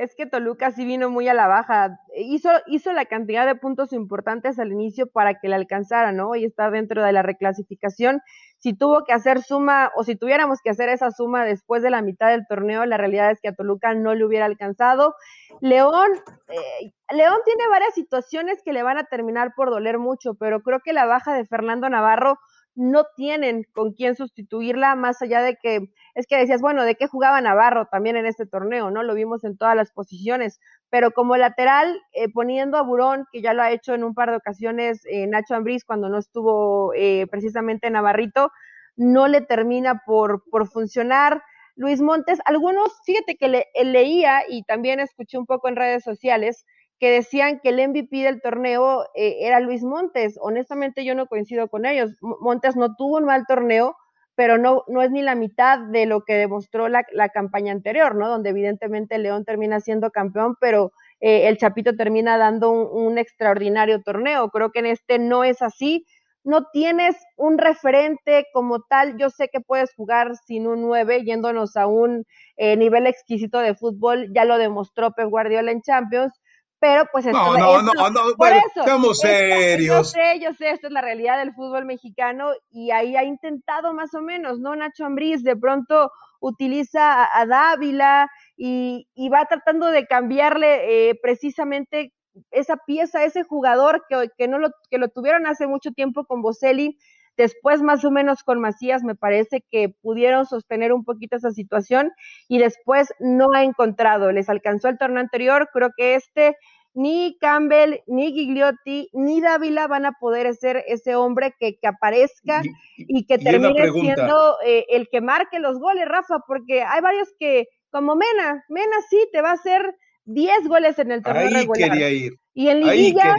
es 0.00 0.14
que 0.14 0.24
Toluca 0.24 0.70
sí 0.70 0.86
vino 0.86 1.10
muy 1.10 1.28
a 1.28 1.34
la 1.34 1.46
baja. 1.46 2.00
Hizo, 2.16 2.48
hizo 2.66 2.90
la 2.94 3.04
cantidad 3.04 3.44
de 3.46 3.54
puntos 3.54 3.92
importantes 3.92 4.58
al 4.58 4.72
inicio 4.72 5.06
para 5.10 5.38
que 5.38 5.48
le 5.48 5.56
alcanzara, 5.56 6.10
¿no? 6.10 6.34
Y 6.36 6.46
está 6.46 6.70
dentro 6.70 7.04
de 7.04 7.12
la 7.12 7.20
reclasificación. 7.20 8.22
Si 8.60 8.74
tuvo 8.74 9.04
que 9.04 9.12
hacer 9.12 9.42
suma, 9.42 9.90
o 9.96 10.04
si 10.04 10.16
tuviéramos 10.16 10.60
que 10.62 10.70
hacer 10.70 10.88
esa 10.90 11.10
suma 11.10 11.44
después 11.44 11.82
de 11.82 11.90
la 11.90 12.02
mitad 12.02 12.28
del 12.28 12.46
torneo, 12.46 12.84
la 12.86 12.98
realidad 12.98 13.30
es 13.30 13.40
que 13.40 13.48
a 13.48 13.54
Toluca 13.54 13.94
no 13.94 14.14
le 14.14 14.24
hubiera 14.24 14.44
alcanzado. 14.44 15.16
León, 15.60 16.10
eh, 16.48 16.92
León 17.10 17.38
tiene 17.44 17.68
varias 17.68 17.94
situaciones 17.94 18.62
que 18.62 18.72
le 18.72 18.82
van 18.82 18.98
a 18.98 19.04
terminar 19.04 19.54
por 19.56 19.70
doler 19.70 19.98
mucho, 19.98 20.34
pero 20.34 20.60
creo 20.62 20.80
que 20.80 20.92
la 20.92 21.06
baja 21.06 21.34
de 21.34 21.46
Fernando 21.46 21.88
Navarro 21.88 22.38
no 22.74 23.04
tienen 23.16 23.64
con 23.72 23.92
quién 23.92 24.14
sustituirla, 24.14 24.94
más 24.94 25.20
allá 25.22 25.42
de 25.42 25.56
que, 25.56 25.92
es 26.14 26.26
que 26.26 26.36
decías, 26.36 26.60
bueno, 26.60 26.84
¿de 26.84 26.94
qué 26.94 27.06
jugaba 27.06 27.40
Navarro 27.40 27.86
también 27.86 28.16
en 28.16 28.26
este 28.26 28.46
torneo? 28.46 28.90
¿No? 28.90 29.02
Lo 29.02 29.14
vimos 29.14 29.44
en 29.44 29.56
todas 29.56 29.76
las 29.76 29.92
posiciones, 29.92 30.60
pero 30.88 31.10
como 31.10 31.36
lateral, 31.36 32.00
eh, 32.12 32.28
poniendo 32.32 32.78
a 32.78 32.82
Burón, 32.82 33.26
que 33.32 33.42
ya 33.42 33.54
lo 33.54 33.62
ha 33.62 33.70
hecho 33.70 33.94
en 33.94 34.04
un 34.04 34.14
par 34.14 34.30
de 34.30 34.36
ocasiones 34.36 35.02
eh, 35.10 35.26
Nacho 35.26 35.54
Ambriz 35.54 35.84
cuando 35.84 36.08
no 36.08 36.18
estuvo 36.18 36.92
eh, 36.94 37.26
precisamente 37.30 37.90
Navarrito, 37.90 38.50
no 38.96 39.28
le 39.28 39.40
termina 39.40 40.02
por, 40.06 40.42
por 40.50 40.68
funcionar. 40.68 41.42
Luis 41.76 42.00
Montes, 42.02 42.40
algunos, 42.44 42.92
fíjate 43.06 43.36
que 43.36 43.48
le, 43.48 43.66
leía 43.82 44.42
y 44.48 44.64
también 44.64 45.00
escuché 45.00 45.38
un 45.38 45.46
poco 45.46 45.68
en 45.68 45.76
redes 45.76 46.04
sociales, 46.04 46.66
que 47.00 47.10
decían 47.10 47.60
que 47.60 47.70
el 47.70 47.88
MVP 47.88 48.18
del 48.18 48.42
torneo 48.42 49.06
eh, 49.14 49.38
era 49.40 49.58
Luis 49.58 49.82
Montes. 49.82 50.38
Honestamente 50.40 51.04
yo 51.04 51.14
no 51.14 51.26
coincido 51.26 51.68
con 51.68 51.86
ellos. 51.86 52.10
Montes 52.20 52.76
no 52.76 52.94
tuvo 52.94 53.16
un 53.16 53.24
mal 53.24 53.46
torneo, 53.48 53.96
pero 54.34 54.58
no, 54.58 54.84
no 54.86 55.00
es 55.00 55.10
ni 55.10 55.22
la 55.22 55.34
mitad 55.34 55.78
de 55.78 56.04
lo 56.04 56.24
que 56.24 56.34
demostró 56.34 56.88
la, 56.88 57.02
campaña 57.32 57.72
anterior, 57.72 58.14
¿no? 58.14 58.28
Donde 58.28 58.50
evidentemente 58.50 59.18
León 59.18 59.46
termina 59.46 59.80
siendo 59.80 60.10
campeón, 60.10 60.56
pero 60.60 60.92
eh, 61.20 61.48
el 61.48 61.56
Chapito 61.56 61.96
termina 61.96 62.36
dando 62.36 62.70
un, 62.70 63.16
extraordinario 63.16 64.02
torneo. 64.02 64.50
Creo 64.50 64.70
que 64.70 64.80
en 64.80 64.86
este 64.86 65.18
no 65.18 65.42
es 65.42 65.62
así. 65.62 66.06
No 66.44 66.66
tienes 66.70 67.16
un 67.36 67.56
referente 67.56 68.46
como 68.52 68.82
tal. 68.82 69.16
Yo 69.16 69.30
sé 69.30 69.48
que 69.48 69.60
puedes 69.60 69.94
jugar 69.94 70.36
sin 70.36 70.66
un 70.66 70.82
9, 70.82 71.24
yéndonos 71.24 71.76
a 71.76 71.86
un 71.86 72.24
eh, 72.56 72.76
nivel 72.76 73.06
exquisito 73.06 73.58
de 73.58 73.74
fútbol. 73.74 74.28
Ya 74.34 74.44
lo 74.44 74.58
demostró 74.58 75.12
Pep 75.12 75.28
Guardiola 75.28 75.70
en 75.70 75.82
Champions 75.82 76.39
pero 76.80 77.06
pues 77.12 77.26
no, 77.26 77.58
no, 77.58 77.82
no, 77.82 77.92
no, 78.10 78.20
por 78.36 78.48
eso, 78.48 78.80
estamos 78.80 79.18
serios. 79.18 79.96
yo 79.96 80.04
sé, 80.04 80.40
yo 80.40 80.54
sé, 80.54 80.70
esta 80.70 80.86
es 80.86 80.92
la 80.92 81.02
realidad 81.02 81.38
del 81.38 81.52
fútbol 81.52 81.84
mexicano 81.84 82.52
y 82.70 82.90
ahí 82.90 83.16
ha 83.16 83.22
intentado 83.22 83.92
más 83.92 84.14
o 84.14 84.22
menos, 84.22 84.58
¿no? 84.58 84.74
Nacho 84.74 85.04
Ambriz 85.04 85.44
de 85.44 85.56
pronto 85.56 86.10
utiliza 86.40 87.28
a, 87.38 87.44
Dávila 87.44 88.30
y, 88.56 89.06
y, 89.14 89.28
va 89.28 89.44
tratando 89.44 89.88
de 89.88 90.06
cambiarle 90.06 91.10
eh, 91.10 91.20
precisamente 91.22 92.14
esa 92.50 92.78
pieza, 92.78 93.24
ese 93.24 93.42
jugador 93.42 94.06
que, 94.08 94.30
que, 94.38 94.48
no 94.48 94.58
lo, 94.58 94.70
que 94.90 94.96
lo 94.96 95.08
tuvieron 95.08 95.46
hace 95.46 95.66
mucho 95.66 95.90
tiempo 95.92 96.24
con 96.24 96.40
Boselli, 96.40 96.96
después 97.36 97.82
más 97.82 98.04
o 98.04 98.10
menos 98.10 98.42
con 98.42 98.60
Macías 98.60 99.02
me 99.02 99.14
parece 99.14 99.64
que 99.70 99.88
pudieron 99.88 100.46
sostener 100.46 100.92
un 100.92 101.04
poquito 101.04 101.36
esa 101.36 101.50
situación 101.50 102.12
y 102.48 102.58
después 102.58 103.12
no 103.18 103.52
ha 103.54 103.64
encontrado, 103.64 104.32
les 104.32 104.48
alcanzó 104.48 104.88
el 104.88 104.98
torneo 104.98 105.20
anterior, 105.20 105.68
creo 105.72 105.90
que 105.96 106.14
este 106.14 106.56
ni 106.94 107.36
Campbell, 107.40 108.00
ni 108.06 108.32
Gigliotti, 108.32 109.08
ni 109.12 109.40
Dávila 109.40 109.86
van 109.86 110.06
a 110.06 110.12
poder 110.12 110.52
ser 110.54 110.82
ese 110.88 111.14
hombre 111.14 111.54
que, 111.58 111.78
que 111.78 111.86
aparezca 111.86 112.62
y, 112.96 113.26
que 113.26 113.38
termine 113.38 113.92
siendo 113.92 114.56
eh, 114.64 114.84
el 114.88 115.08
que 115.08 115.20
marque 115.20 115.60
los 115.60 115.78
goles, 115.78 116.08
Rafa, 116.08 116.40
porque 116.46 116.82
hay 116.82 117.00
varios 117.00 117.28
que, 117.38 117.68
como 117.90 118.16
Mena, 118.16 118.64
Mena 118.68 118.96
sí 119.08 119.18
te 119.32 119.40
va 119.40 119.50
a 119.50 119.54
hacer 119.54 119.94
10 120.24 120.68
goles 120.68 120.98
en 120.98 121.12
el 121.12 121.22
torneo 121.22 121.60
Ahí 121.60 121.68
Quería 121.68 122.10
ir. 122.10 122.32
Y 122.54 122.68
en 122.68 122.80
Liguilla 122.80 123.36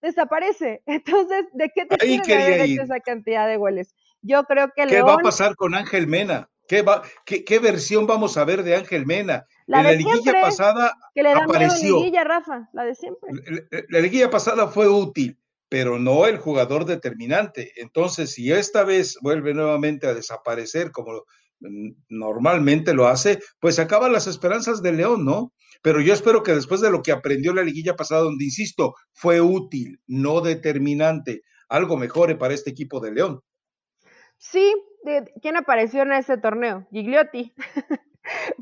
desaparece. 0.00 0.82
Entonces, 0.86 1.46
¿de 1.52 1.70
qué 1.74 1.86
te 1.86 1.96
Ahí 2.04 2.20
quería 2.20 2.82
esa 2.82 3.00
cantidad 3.00 3.46
de 3.46 3.56
goles? 3.56 3.94
Yo 4.22 4.44
creo 4.44 4.70
que 4.74 4.86
¿Qué 4.86 5.02
va 5.02 5.14
a 5.14 5.18
pasar 5.18 5.56
con 5.56 5.74
Ángel 5.74 6.06
Mena? 6.06 6.48
¿Qué, 6.68 6.82
va, 6.82 7.02
qué, 7.24 7.58
versión 7.58 8.06
vamos 8.06 8.36
a 8.36 8.44
ver 8.44 8.62
de 8.62 8.76
Ángel 8.76 9.04
Mena? 9.04 9.44
La 9.66 9.80
en 9.80 9.84
la 9.84 9.92
liguilla 9.92 10.40
pasada 10.40 10.94
que 11.14 11.22
le 11.24 11.32
apareció. 11.32 11.96
La 11.96 11.98
liguilla, 11.98 12.24
Rafa, 12.24 12.68
la 12.72 12.84
de 12.84 12.94
siempre. 12.94 13.30
La, 13.88 13.98
liguilla 13.98 14.30
pasada 14.30 14.68
fue 14.68 14.88
útil, 14.88 15.36
pero 15.68 15.98
no 15.98 16.26
el 16.26 16.38
jugador 16.38 16.84
determinante. 16.84 17.72
Entonces, 17.76 18.34
si 18.34 18.52
esta 18.52 18.84
vez 18.84 19.18
vuelve 19.20 19.52
nuevamente 19.52 20.06
a 20.06 20.14
desaparecer 20.14 20.92
como 20.92 21.24
normalmente 22.08 22.94
lo 22.94 23.08
hace, 23.08 23.40
pues 23.58 23.80
acaban 23.80 24.12
las 24.12 24.28
esperanzas 24.28 24.80
de 24.80 24.92
León, 24.92 25.24
¿no? 25.24 25.52
Pero 25.82 26.00
yo 26.00 26.12
espero 26.12 26.42
que 26.42 26.52
después 26.52 26.80
de 26.80 26.90
lo 26.90 27.02
que 27.02 27.12
aprendió 27.12 27.54
la 27.54 27.62
liguilla 27.62 27.96
pasada, 27.96 28.22
donde 28.22 28.44
insisto, 28.44 28.94
fue 29.12 29.40
útil, 29.40 30.00
no 30.06 30.40
determinante, 30.40 31.42
algo 31.68 31.96
mejore 31.96 32.36
para 32.36 32.54
este 32.54 32.70
equipo 32.70 33.00
de 33.00 33.12
León. 33.12 33.40
Sí, 34.36 34.74
¿quién 35.40 35.56
apareció 35.56 36.02
en 36.02 36.12
ese 36.12 36.36
torneo? 36.38 36.86
Gigliotti. 36.90 37.52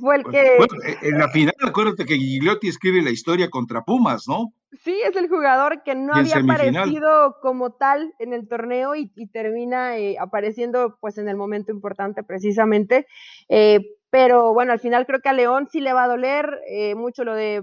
Fue 0.00 0.16
el 0.16 0.22
pues, 0.22 0.37
que. 0.37 1.09
en 1.09 1.18
la 1.18 1.28
final, 1.31 1.54
acuérdate 1.61 2.04
que 2.04 2.16
Gigliotti 2.16 2.68
escribe 2.68 3.02
la 3.02 3.11
historia 3.11 3.50
contra 3.50 3.83
Pumas, 3.83 4.24
¿no? 4.28 4.54
Sí, 4.85 5.00
es 5.04 5.16
el 5.16 5.28
jugador 5.28 5.83
que 5.83 5.94
no 5.94 6.14
había 6.14 6.37
aparecido 6.37 7.37
como 7.42 7.72
tal 7.72 8.14
en 8.18 8.33
el 8.33 8.46
torneo 8.48 8.94
y, 8.94 9.09
termina 9.33 9.98
eh, 9.98 10.16
apareciendo 10.20 10.96
pues 11.00 11.18
en 11.18 11.28
el 11.28 11.37
momento 11.37 11.72
importante 11.72 12.22
precisamente. 12.22 13.07
Eh, 13.48 13.81
pero 14.10 14.52
bueno, 14.54 14.72
al 14.72 14.80
final 14.80 15.06
creo 15.06 15.20
que 15.20 15.28
a 15.28 15.32
León 15.32 15.68
sí 15.70 15.80
le 15.80 15.92
va 15.92 16.04
a 16.04 16.08
doler 16.08 16.60
eh, 16.68 16.94
mucho 16.94 17.24
lo 17.24 17.34
de, 17.34 17.62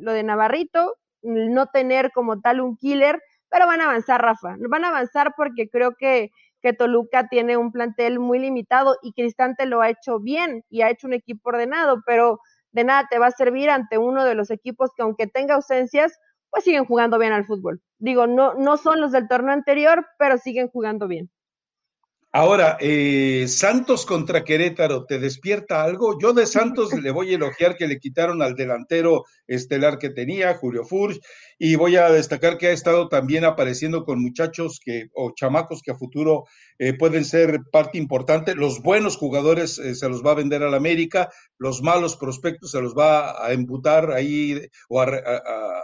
lo 0.00 0.12
de 0.12 0.22
Navarrito, 0.22 0.96
no 1.22 1.66
tener 1.66 2.10
como 2.12 2.40
tal 2.40 2.60
un 2.60 2.76
killer, 2.76 3.20
pero 3.50 3.66
van 3.66 3.80
a 3.80 3.84
avanzar, 3.84 4.20
Rafa. 4.20 4.56
Van 4.68 4.84
a 4.84 4.88
avanzar 4.88 5.34
porque 5.36 5.68
creo 5.68 5.94
que 5.96 6.30
que 6.64 6.72
Toluca 6.72 7.28
tiene 7.28 7.58
un 7.58 7.72
plantel 7.72 8.18
muy 8.18 8.38
limitado 8.38 8.96
y 9.02 9.12
Cristante 9.12 9.66
lo 9.66 9.82
ha 9.82 9.90
hecho 9.90 10.18
bien 10.18 10.64
y 10.70 10.80
ha 10.80 10.88
hecho 10.88 11.06
un 11.06 11.12
equipo 11.12 11.50
ordenado, 11.50 12.02
pero 12.06 12.40
de 12.72 12.84
nada 12.84 13.06
te 13.10 13.18
va 13.18 13.26
a 13.26 13.32
servir 13.32 13.68
ante 13.68 13.98
uno 13.98 14.24
de 14.24 14.34
los 14.34 14.50
equipos 14.50 14.88
que 14.96 15.02
aunque 15.02 15.26
tenga 15.26 15.56
ausencias, 15.56 16.18
pues 16.48 16.64
siguen 16.64 16.86
jugando 16.86 17.18
bien 17.18 17.34
al 17.34 17.44
fútbol. 17.44 17.82
Digo, 17.98 18.26
no, 18.26 18.54
no 18.54 18.78
son 18.78 19.02
los 19.02 19.12
del 19.12 19.28
torneo 19.28 19.52
anterior, 19.52 20.06
pero 20.18 20.38
siguen 20.38 20.68
jugando 20.68 21.06
bien. 21.06 21.30
Ahora, 22.36 22.76
eh, 22.80 23.46
Santos 23.46 24.04
contra 24.04 24.42
Querétaro, 24.42 25.04
¿te 25.04 25.20
despierta 25.20 25.84
algo? 25.84 26.18
Yo 26.18 26.32
de 26.32 26.46
Santos 26.46 26.92
le 26.92 27.12
voy 27.12 27.30
a 27.30 27.36
elogiar 27.36 27.76
que 27.76 27.86
le 27.86 28.00
quitaron 28.00 28.42
al 28.42 28.56
delantero 28.56 29.22
estelar 29.46 29.98
que 29.98 30.10
tenía, 30.10 30.52
Julio 30.54 30.84
Furch, 30.84 31.20
y 31.60 31.76
voy 31.76 31.94
a 31.94 32.10
destacar 32.10 32.58
que 32.58 32.66
ha 32.66 32.72
estado 32.72 33.08
también 33.08 33.44
apareciendo 33.44 34.04
con 34.04 34.20
muchachos 34.20 34.80
que, 34.84 35.10
o 35.14 35.32
chamacos 35.32 35.80
que 35.80 35.92
a 35.92 35.94
futuro 35.94 36.46
eh, 36.80 36.94
pueden 36.94 37.24
ser 37.24 37.60
parte 37.70 37.98
importante. 37.98 38.56
Los 38.56 38.82
buenos 38.82 39.16
jugadores 39.16 39.78
eh, 39.78 39.94
se 39.94 40.08
los 40.08 40.26
va 40.26 40.32
a 40.32 40.34
vender 40.34 40.64
al 40.64 40.74
América, 40.74 41.30
los 41.56 41.82
malos 41.82 42.16
prospectos 42.16 42.72
se 42.72 42.80
los 42.80 42.96
va 42.96 43.46
a 43.46 43.52
embutar 43.52 44.10
ahí 44.10 44.60
o 44.88 45.00
a 45.00 45.04
a 45.04 45.83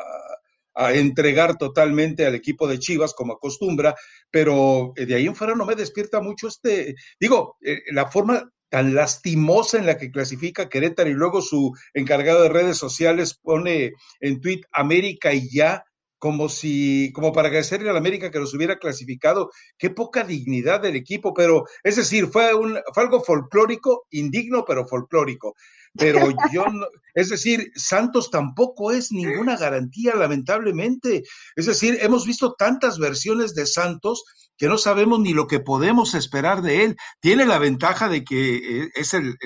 entregar 0.92 1.56
totalmente 1.58 2.26
al 2.26 2.34
equipo 2.34 2.66
de 2.66 2.78
Chivas 2.78 3.14
como 3.14 3.34
acostumbra, 3.34 3.94
pero 4.30 4.92
de 4.96 5.14
ahí 5.14 5.26
en 5.26 5.34
fuera 5.34 5.54
no 5.54 5.66
me 5.66 5.74
despierta 5.74 6.20
mucho 6.20 6.48
este, 6.48 6.94
digo, 7.18 7.56
la 7.92 8.10
forma 8.10 8.50
tan 8.70 8.94
lastimosa 8.94 9.78
en 9.78 9.86
la 9.86 9.98
que 9.98 10.10
clasifica 10.10 10.68
Querétaro 10.68 11.10
y 11.10 11.14
luego 11.14 11.42
su 11.42 11.76
encargado 11.92 12.42
de 12.42 12.48
redes 12.48 12.78
sociales 12.78 13.34
pone 13.34 13.92
en 14.20 14.40
tweet 14.40 14.62
América 14.72 15.34
y 15.34 15.50
ya, 15.52 15.84
como 16.18 16.48
si, 16.48 17.12
como 17.12 17.32
para 17.32 17.48
agradecerle 17.48 17.90
a 17.90 17.92
la 17.92 17.98
América 17.98 18.30
que 18.30 18.38
los 18.38 18.54
hubiera 18.54 18.78
clasificado. 18.78 19.50
Qué 19.76 19.90
poca 19.90 20.22
dignidad 20.22 20.80
del 20.80 20.94
equipo, 20.94 21.34
pero 21.34 21.64
es 21.82 21.96
decir, 21.96 22.28
fue, 22.28 22.54
un, 22.54 22.78
fue 22.94 23.02
algo 23.02 23.22
folclórico, 23.22 24.06
indigno, 24.10 24.64
pero 24.64 24.86
folclórico. 24.86 25.54
Pero 25.94 26.20
yo 26.52 26.66
no, 26.66 26.86
es 27.14 27.28
decir, 27.28 27.70
Santos 27.74 28.30
tampoco 28.30 28.92
es 28.92 29.10
ninguna 29.12 29.56
garantía, 29.56 30.14
lamentablemente. 30.14 31.24
Es 31.56 31.66
decir, 31.66 31.98
hemos 32.00 32.24
visto 32.26 32.54
tantas 32.54 32.98
versiones 32.98 33.54
de 33.54 33.66
Santos 33.66 34.24
que 34.56 34.68
no 34.68 34.78
sabemos 34.78 35.20
ni 35.20 35.32
lo 35.32 35.46
que 35.46 35.60
podemos 35.60 36.14
esperar 36.14 36.60
de 36.62 36.84
él. 36.84 36.96
Tiene 37.20 37.46
la 37.46 37.58
ventaja 37.58 38.10
de 38.10 38.24
que 38.24 38.56
eh, 38.56 38.90
es 38.94 39.14
el, 39.14 39.38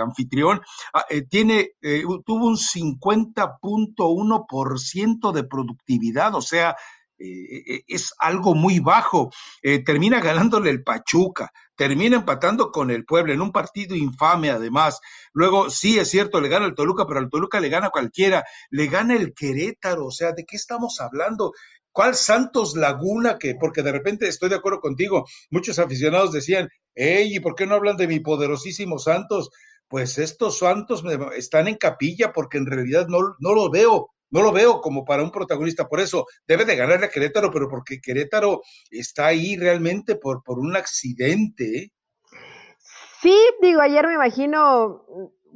anfitrión, 0.00 0.60
ah, 0.94 1.04
eh, 1.10 1.22
tiene, 1.22 1.72
eh, 1.82 2.04
tuvo 2.24 2.46
un 2.46 2.56
50.1% 2.56 5.32
de 5.32 5.44
productividad, 5.44 6.36
o 6.36 6.42
sea, 6.42 6.76
es 7.18 8.14
algo 8.18 8.54
muy 8.54 8.80
bajo. 8.80 9.30
termina 9.84 10.20
ganándole 10.20 10.70
el 10.70 10.82
Pachuca, 10.82 11.52
termina 11.80 12.16
empatando 12.16 12.70
con 12.70 12.90
el 12.90 13.06
Puebla 13.06 13.32
en 13.32 13.40
un 13.40 13.52
partido 13.52 13.96
infame 13.96 14.50
además. 14.50 15.00
Luego, 15.32 15.70
sí, 15.70 15.98
es 15.98 16.10
cierto, 16.10 16.38
le 16.38 16.50
gana 16.50 16.66
el 16.66 16.74
Toluca, 16.74 17.06
pero 17.06 17.20
al 17.20 17.30
Toluca 17.30 17.58
le 17.58 17.70
gana 17.70 17.88
cualquiera, 17.88 18.44
le 18.68 18.86
gana 18.86 19.16
el 19.16 19.32
Querétaro, 19.32 20.08
o 20.08 20.10
sea, 20.10 20.32
¿de 20.32 20.44
qué 20.44 20.56
estamos 20.56 21.00
hablando? 21.00 21.54
¿Cuál 21.90 22.16
Santos 22.16 22.76
Laguna? 22.76 23.38
Que, 23.38 23.54
porque 23.58 23.82
de 23.82 23.92
repente 23.92 24.28
estoy 24.28 24.50
de 24.50 24.56
acuerdo 24.56 24.80
contigo, 24.80 25.24
muchos 25.48 25.78
aficionados 25.78 26.32
decían, 26.32 26.68
hey, 26.94 27.34
¿y 27.34 27.40
por 27.40 27.54
qué 27.54 27.66
no 27.66 27.76
hablan 27.76 27.96
de 27.96 28.08
mi 28.08 28.20
poderosísimo 28.20 28.98
Santos? 28.98 29.48
Pues 29.88 30.18
estos 30.18 30.58
Santos 30.58 31.02
están 31.34 31.66
en 31.66 31.76
capilla 31.76 32.30
porque 32.34 32.58
en 32.58 32.66
realidad 32.66 33.06
no, 33.08 33.36
no 33.38 33.54
lo 33.54 33.70
veo, 33.70 34.10
no 34.30 34.42
lo 34.42 34.52
veo 34.52 34.80
como 34.80 35.04
para 35.04 35.22
un 35.22 35.30
protagonista. 35.30 35.88
Por 35.88 36.00
eso 36.00 36.26
debe 36.46 36.64
de 36.64 36.76
ganarle 36.76 37.06
a 37.06 37.10
Querétaro, 37.10 37.50
pero 37.50 37.68
porque 37.68 38.00
Querétaro 38.00 38.62
está 38.90 39.26
ahí 39.26 39.56
realmente 39.56 40.16
por, 40.16 40.42
por 40.42 40.58
un 40.58 40.76
accidente. 40.76 41.78
¿eh? 41.78 41.90
Sí, 43.20 43.36
digo, 43.60 43.80
ayer 43.80 44.06
me 44.06 44.14
imagino, 44.14 45.04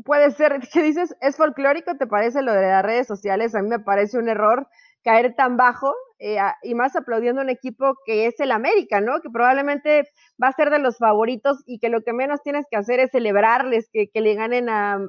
puede 0.04 0.30
ser, 0.32 0.60
¿qué 0.72 0.82
dices? 0.82 1.14
¿Es 1.20 1.36
folclórico? 1.36 1.96
¿Te 1.96 2.06
parece 2.06 2.42
lo 2.42 2.52
de 2.52 2.62
las 2.62 2.84
redes 2.84 3.06
sociales? 3.06 3.54
A 3.54 3.62
mí 3.62 3.68
me 3.68 3.78
parece 3.78 4.18
un 4.18 4.28
error 4.28 4.68
caer 5.04 5.34
tan 5.34 5.56
bajo 5.56 5.94
eh, 6.18 6.38
y 6.62 6.74
más 6.74 6.96
aplaudiendo 6.96 7.42
un 7.42 7.50
equipo 7.50 7.94
que 8.06 8.26
es 8.26 8.40
el 8.40 8.50
América, 8.50 9.00
¿no? 9.00 9.20
Que 9.20 9.28
probablemente 9.28 10.08
va 10.42 10.48
a 10.48 10.52
ser 10.52 10.70
de 10.70 10.78
los 10.78 10.96
favoritos 10.96 11.62
y 11.66 11.78
que 11.78 11.90
lo 11.90 12.00
que 12.00 12.14
menos 12.14 12.42
tienes 12.42 12.64
que 12.70 12.78
hacer 12.78 13.00
es 13.00 13.10
celebrarles 13.10 13.90
que, 13.92 14.08
le 14.14 14.34
ganen 14.34 14.68
a, 14.70 15.00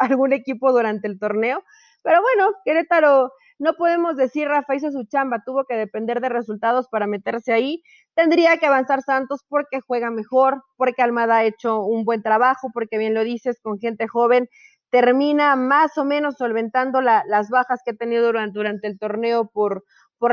algún 0.00 0.32
equipo 0.32 0.72
durante 0.72 1.06
el 1.06 1.18
torneo. 1.18 1.62
Pero 2.02 2.20
bueno, 2.22 2.52
Querétaro, 2.64 3.32
no 3.58 3.74
podemos 3.74 4.16
decir 4.16 4.48
Rafa 4.48 4.76
hizo 4.76 4.92
su 4.92 5.04
chamba, 5.04 5.42
tuvo 5.44 5.64
que 5.64 5.74
depender 5.74 6.20
de 6.20 6.28
resultados 6.28 6.88
para 6.88 7.06
meterse 7.06 7.52
ahí. 7.52 7.82
Tendría 8.14 8.56
que 8.58 8.66
avanzar 8.66 9.02
Santos 9.02 9.44
porque 9.48 9.80
juega 9.80 10.10
mejor, 10.10 10.62
porque 10.76 11.02
Almada 11.02 11.38
ha 11.38 11.44
hecho 11.44 11.82
un 11.82 12.04
buen 12.04 12.22
trabajo, 12.22 12.70
porque 12.72 12.98
bien 12.98 13.14
lo 13.14 13.24
dices, 13.24 13.60
con 13.60 13.78
gente 13.78 14.06
joven 14.06 14.48
termina 14.90 15.56
más 15.56 15.98
o 15.98 16.04
menos 16.04 16.36
solventando 16.36 17.00
las 17.00 17.50
bajas 17.50 17.80
que 17.84 17.92
ha 17.92 17.94
tenido 17.94 18.26
durante, 18.26 18.86
el 18.86 18.98
torneo 18.98 19.50
por, 19.52 19.84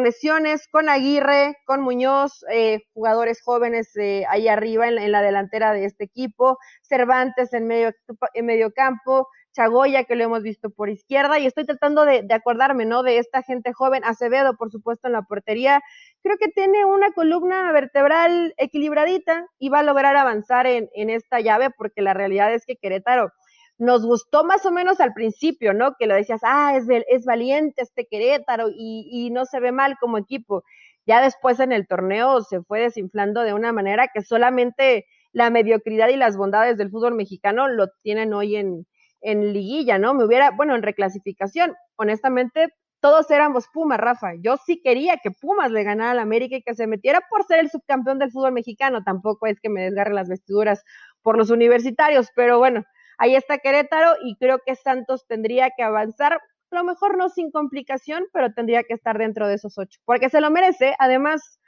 lesiones, 0.02 0.68
con 0.70 0.90
Aguirre, 0.90 1.58
con 1.66 1.82
Muñoz, 1.82 2.46
eh, 2.52 2.84
jugadores 2.94 3.42
jóvenes 3.44 3.96
eh, 3.98 4.24
ahí 4.30 4.48
arriba 4.48 4.88
en, 4.88 5.12
la 5.12 5.22
delantera 5.22 5.74
de 5.74 5.86
este 5.86 6.06
equipo, 6.06 6.58
Cervantes 6.82 7.54
en 7.54 7.68
medio, 7.68 7.92
en 8.34 8.46
medio 8.46 8.72
campo, 8.72 9.28
Chagoya, 9.56 10.04
que 10.04 10.16
lo 10.16 10.26
hemos 10.26 10.44
visto 10.44 10.70
por 10.70 10.90
izquierda, 10.90 11.40
y 11.40 11.46
estoy 11.46 11.66
tratando 11.66 12.04
de, 12.04 12.26
acordarme, 12.32 12.86
¿no? 12.86 13.04
De 13.04 13.20
esta 13.20 13.42
gente 13.42 13.72
joven, 13.72 14.04
Acevedo, 14.04 14.58
por 14.58 14.70
supuesto, 14.70 15.08
en 15.08 15.14
la 15.14 15.22
portería. 15.22 15.82
Creo 16.22 16.38
que 16.38 16.50
tiene 16.50 16.84
una 16.84 17.12
columna 17.14 17.72
vertebral 17.72 18.54
equilibradita 18.58 19.48
y 19.58 19.70
va 19.70 19.80
a 19.80 19.84
lograr 19.84 20.18
avanzar 20.18 20.68
en, 20.68 20.90
en 20.94 21.10
esta 21.10 21.40
llave, 21.40 21.70
porque 21.78 22.02
la 22.02 22.14
realidad 22.14 22.54
es 22.54 22.66
que 22.66 22.76
Querétaro 22.76 23.32
nos 23.78 24.06
gustó 24.06 24.44
más 24.44 24.66
o 24.66 24.72
menos 24.72 25.00
al 25.00 25.14
principio, 25.14 25.74
¿no? 25.74 25.96
Que 25.98 26.08
lo 26.08 26.16
decías, 26.16 26.42
ah, 26.44 26.76
es, 26.76 26.86
es 27.10 27.26
valiente 27.26 27.82
este 27.82 28.08
Querétaro 28.08 28.70
y, 28.70 29.08
y 29.10 29.30
no 29.32 29.46
se 29.46 29.60
ve 29.62 29.72
mal 29.72 29.96
como 30.00 30.18
equipo. 30.18 30.64
Ya 31.06 31.22
después 31.22 31.60
en 31.60 31.72
el 31.72 31.88
torneo 31.88 32.42
se 32.42 32.62
fue 32.64 32.82
desinflando 32.82 33.42
de 33.42 33.54
una 33.54 33.72
manera 33.72 34.10
que 34.14 34.22
solamente 34.22 35.06
la 35.32 35.50
mediocridad 35.50 36.10
y 36.10 36.16
las 36.18 36.36
bondades 36.38 36.78
del 36.78 36.90
fútbol 36.90 37.16
mexicano 37.16 37.68
lo 37.68 37.88
tienen 38.02 38.34
hoy 38.34 38.56
en, 38.56 38.88
en 39.26 39.54
liguilla, 39.54 39.98
¿no? 39.98 40.14
Me 40.14 40.26
hubiera, 40.26 40.52
bueno, 40.52 40.76
en 40.76 40.84
reclasificación, 40.84 41.76
honestamente, 41.98 42.74
todos 43.02 43.30
éramos 43.30 43.68
Pumas, 43.74 44.00
Rafa. 44.00 44.34
Yo 44.42 44.58
sí 44.58 44.82
quería 44.82 45.18
que 45.18 45.32
Pumas 45.32 45.72
le 45.72 45.84
ganara 45.84 46.12
al 46.12 46.20
América 46.20 46.56
y 46.56 46.64
que 46.64 46.74
se 46.74 46.88
metiera 46.88 47.22
por 47.30 47.44
ser 47.46 47.60
el 47.60 47.70
subcampeón 47.70 48.20
del 48.20 48.32
fútbol 48.32 48.54
mexicano. 48.54 49.04
Tampoco 49.04 49.48
es 49.48 49.60
que 49.60 49.70
me 49.70 49.84
desgarre 49.84 50.14
las 50.14 50.30
vestiduras 50.30 50.84
por 51.22 51.38
los 51.38 51.50
universitarios, 51.50 52.30
pero 52.36 52.58
bueno, 52.58 52.84
Ahí 53.18 53.36
está 53.36 53.58
Querétaro 53.60 54.16
y 54.24 54.36
creo 54.38 54.60
que 54.66 54.76
Santos 54.76 55.26
tendría 55.28 55.70
que 55.76 55.84
avanzar, 55.84 56.34
a 56.34 56.76
lo 56.76 56.84
mejor 56.84 57.18
no 57.18 57.30
sin 57.30 57.52
complicación, 57.52 58.26
pero 58.34 58.54
tendría 58.54 58.84
que 58.84 58.94
estar 58.94 59.18
dentro 59.18 59.48
de 59.48 59.56
esos 59.56 59.78
ocho, 59.78 60.00
porque 60.06 60.30
se 60.30 60.42
lo 60.42 60.52
merece. 60.52 60.96
Además, 61.00 61.60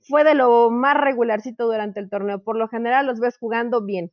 fue 0.00 0.24
de 0.24 0.34
lo 0.34 0.70
más 0.70 0.96
regularcito 0.96 1.66
durante 1.66 2.00
el 2.00 2.10
torneo. 2.10 2.42
Por 2.42 2.56
lo 2.56 2.68
general 2.68 3.06
los 3.06 3.20
ves 3.20 3.38
jugando 3.38 3.84
bien. 3.84 4.12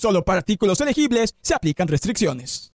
Solo 0.00 0.24
para 0.24 0.38
artículos 0.38 0.80
elegibles 0.80 1.34
se 1.42 1.52
aplican 1.52 1.86
restricciones. 1.86 2.72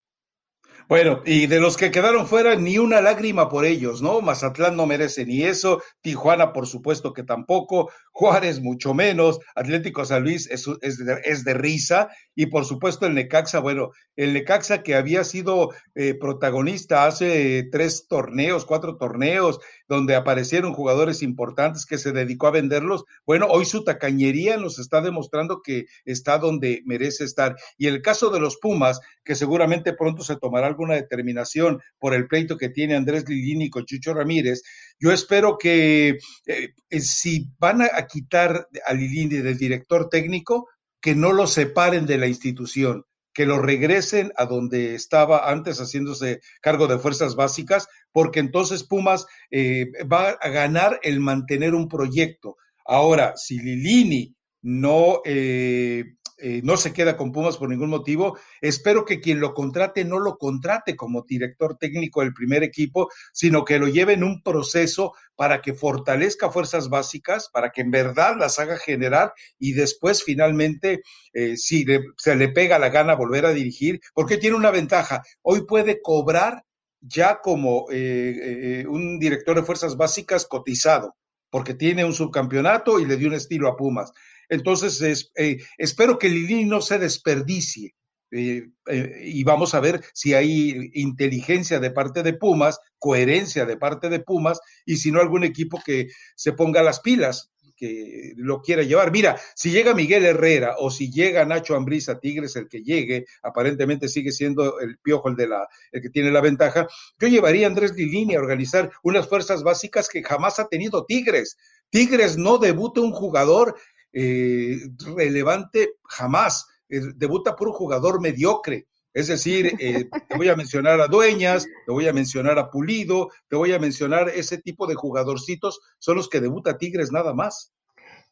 Bueno, 0.88 1.24
y 1.26 1.48
de 1.48 1.60
los 1.60 1.76
que 1.76 1.90
quedaron 1.90 2.28
fuera, 2.28 2.56
ni 2.56 2.78
una 2.78 3.02
lágrima 3.02 3.50
por 3.50 3.66
ellos, 3.66 4.04
¿no? 4.04 4.22
Mazatlán 4.22 4.76
no 4.76 4.86
merece 4.86 5.26
ni 5.26 5.42
eso, 5.42 5.82
Tijuana 6.02 6.54
por 6.54 6.68
supuesto 6.68 7.12
que 7.12 7.24
tampoco, 7.24 7.90
Juárez 8.12 8.62
mucho 8.62 8.94
menos, 8.94 9.40
Atlético 9.56 10.06
San 10.06 10.22
Luis 10.22 10.48
es, 10.52 10.68
es, 10.84 11.44
de, 11.44 11.54
risa, 11.56 12.10
y 12.36 12.46
por 12.46 12.66
supuesto 12.66 13.08
el 13.08 13.16
Necaxa, 13.16 13.62
bueno, 13.62 13.90
el 14.16 14.34
Necaxa 14.34 14.84
que 14.84 14.94
había 14.94 15.24
sido 15.24 15.72
eh, 15.96 16.14
protagonista 16.14 17.08
hace 17.08 17.68
tres 17.72 18.06
torneos, 18.08 18.66
cuatro 18.66 18.98
torneos, 18.98 19.60
donde 19.88 20.16
aparecieron 20.16 20.74
jugadores 20.74 21.22
importantes 21.22 21.86
que 21.86 21.98
se 21.98 22.12
dedicó 22.12 22.48
a 22.48 22.52
venderlos, 22.52 23.06
bueno, 23.26 23.48
hoy 23.50 23.66
su 23.66 23.84
tacañería 23.84 24.58
nos 24.58 24.80
está 24.80 25.02
demostrando 25.02 25.62
que 25.62 25.86
está 26.06 26.38
donde 26.38 26.82
merece 26.86 27.24
estar. 27.24 27.56
Y 27.78 27.88
el 27.88 28.02
caso 28.02 28.30
de 28.30 28.40
los 28.40 28.58
Pumas, 28.58 29.00
que 29.24 29.36
seguramente 29.36 29.94
pronto 29.94 30.24
se 30.24 30.38
tomará 30.38 30.68
alguna 30.68 30.96
determinación 30.96 31.82
por 32.00 32.14
el 32.14 32.28
pleito 32.28 32.58
que 32.58 32.70
tiene 32.70 32.96
Andrés 32.96 33.28
Lilini 33.28 33.70
con 33.70 33.86
Chucho 33.86 34.14
Ramírez, 34.14 34.64
yo 35.00 35.12
espero 35.12 35.58
que 35.58 36.18
eh, 36.46 37.00
si 37.00 37.50
van 37.60 37.82
a, 37.82 38.08
quitar 38.08 38.68
a 38.86 38.94
Lilini 38.94 39.38
del 39.38 39.58
director 39.58 40.10
técnico, 40.10 40.70
que 41.02 41.16
no 41.16 41.34
lo 41.34 41.48
separen 41.48 42.06
de 42.06 42.18
la 42.18 42.28
institución, 42.28 43.06
que 43.36 43.46
lo 43.46 43.60
regresen 43.60 44.32
a 44.38 44.46
donde 44.46 44.96
estaba 44.96 45.52
antes 45.52 45.80
haciéndose 45.80 46.40
cargo 46.62 46.88
de 46.88 46.98
fuerzas 46.98 47.36
básicas, 47.36 47.88
porque 48.14 48.40
entonces 48.40 48.84
Pumas 48.84 49.28
eh, 49.52 49.88
va 50.12 50.30
a 50.30 50.50
ganar 50.50 51.00
el 51.04 51.20
mantener 51.20 51.76
un 51.76 51.90
proyecto. 51.90 52.56
Ahora, 52.86 53.34
si 53.36 53.60
Lilini 53.60 54.34
no, 54.62 55.22
eh, 55.26 56.06
eh, 56.38 56.62
no 56.64 56.76
se 56.76 56.92
queda 56.92 57.16
con 57.16 57.32
Pumas 57.32 57.58
por 57.58 57.70
ningún 57.70 57.90
motivo. 57.90 58.38
Espero 58.62 59.06
que 59.06 59.22
quien 59.22 59.40
lo 59.40 59.54
contrate 59.54 60.04
no 60.04 60.20
lo 60.20 60.38
contrate 60.38 60.96
como 60.96 61.26
director 61.28 61.78
técnico 61.78 62.22
del 62.22 62.34
primer 62.34 62.64
equipo, 62.64 63.10
sino 63.32 63.64
que 63.64 63.80
lo 63.80 63.88
lleve 63.88 64.14
en 64.14 64.24
un 64.24 64.42
proceso 64.42 65.14
para 65.36 65.62
que 65.62 65.74
fortalezca 65.74 66.52
fuerzas 66.52 66.90
básicas, 66.90 67.50
para 67.50 67.72
que 67.72 67.82
en 67.82 67.92
verdad 67.92 68.36
las 68.38 68.60
haga 68.60 68.78
generar 68.78 69.34
y 69.58 69.74
después 69.74 70.24
finalmente, 70.24 71.02
eh, 71.34 71.56
si 71.58 71.86
se 72.18 72.36
le 72.36 72.50
pega 72.50 72.80
la 72.80 72.90
gana 72.90 73.16
volver 73.16 73.46
a 73.46 73.54
dirigir, 73.54 74.02
porque 74.14 74.38
tiene 74.38 74.58
una 74.58 74.72
ventaja. 74.72 75.24
Hoy 75.42 75.66
puede 75.66 76.02
cobrar 76.02 76.64
ya 77.02 77.40
como 77.40 77.86
un 77.86 79.20
director 79.20 79.56
de 79.56 79.64
fuerzas 79.64 79.96
básicas 79.96 80.46
cotizado 80.46 81.16
porque 81.56 81.74
tiene 81.74 82.04
un 82.04 82.14
subcampeonato 82.14 83.00
y 83.00 83.06
le 83.06 83.16
dio 83.16 83.30
un 83.30 83.36
estilo 83.36 83.70
a 83.70 83.78
Pumas. 83.78 84.12
Entonces, 84.50 85.32
eh, 85.36 85.58
espero 85.78 86.18
que 86.18 86.30
Lili 86.30 86.66
no 86.66 86.82
se 86.82 87.00
desperdicie. 87.00 87.96
Eh, 88.32 88.68
eh, 88.88 89.22
y 89.24 89.44
vamos 89.44 89.76
a 89.76 89.80
ver 89.80 90.04
si 90.14 90.34
hay 90.34 90.92
inteligencia 90.94 91.80
de 91.80 91.92
parte 91.92 92.24
de 92.24 92.34
Pumas, 92.34 92.80
coherencia 92.98 93.66
de 93.66 93.78
parte 93.78 94.10
de 94.10 94.20
Pumas, 94.20 94.60
y 94.86 94.98
si 94.98 95.12
no 95.12 95.22
algún 95.22 95.44
equipo 95.44 95.82
que 95.86 96.08
se 96.36 96.52
ponga 96.52 96.84
las 96.84 97.00
pilas, 97.00 97.52
que 97.76 98.34
lo 98.38 98.62
quiera 98.62 98.84
llevar. 98.84 99.12
Mira, 99.12 99.40
si 99.54 99.72
llega 99.72 99.94
Miguel 99.94 100.26
Herrera 100.26 100.76
o 100.80 100.90
si 100.90 101.12
llega 101.12 101.46
Nacho 101.46 101.76
Ambriz 101.76 102.10
a 102.10 102.20
Tigres, 102.20 102.56
el 102.56 102.68
que 102.68 102.82
llegue, 102.82 103.26
aparentemente 103.44 104.08
sigue 104.08 104.32
siendo 104.32 104.80
el 104.80 104.98
piojo 104.98 105.30
el 105.30 105.36
de 105.36 105.48
la, 105.48 105.68
el 105.92 106.02
que 106.02 106.10
tiene 106.10 106.32
la 106.32 106.42
ventaja. 106.42 106.88
Yo 107.20 107.28
llevaría 107.28 107.68
a 107.68 107.70
Andrés 107.70 107.94
Lilini 107.94 108.36
a 108.36 108.40
organizar 108.40 108.92
unas 109.04 109.28
fuerzas 109.28 109.64
básicas 109.64 110.10
que 110.10 110.24
jamás 110.24 110.60
ha 110.60 110.68
tenido 110.68 111.06
Tigres. 111.06 111.58
Tigres 111.90 112.38
no 112.38 112.58
debuta 112.58 113.02
un 113.02 113.12
jugador 113.12 113.76
eh, 114.16 114.80
relevante 115.16 115.96
jamás. 116.06 116.68
Eh, 116.90 117.02
debuta 117.16 117.56
por 117.56 117.68
un 117.68 117.74
jugador 117.74 118.22
mediocre. 118.22 118.88
Es 119.14 119.28
decir, 119.28 119.76
eh, 119.80 120.10
te 120.28 120.38
voy 120.38 120.50
a 120.50 120.56
mencionar 120.56 121.00
a 121.00 121.08
Dueñas, 121.08 121.66
te 121.86 121.92
voy 121.92 122.08
a 122.08 122.14
mencionar 122.14 122.58
a 122.58 122.70
Pulido, 122.70 123.30
te 123.48 123.56
voy 123.56 123.74
a 123.74 123.80
mencionar 123.80 124.30
ese 124.30 124.58
tipo 124.58 124.88
de 124.88 124.96
jugadorcitos, 124.96 125.80
son 126.00 126.18
los 126.18 126.30
que 126.30 126.42
debuta 126.42 126.78
Tigres 126.78 127.12
nada 127.12 127.34
más. 127.34 127.74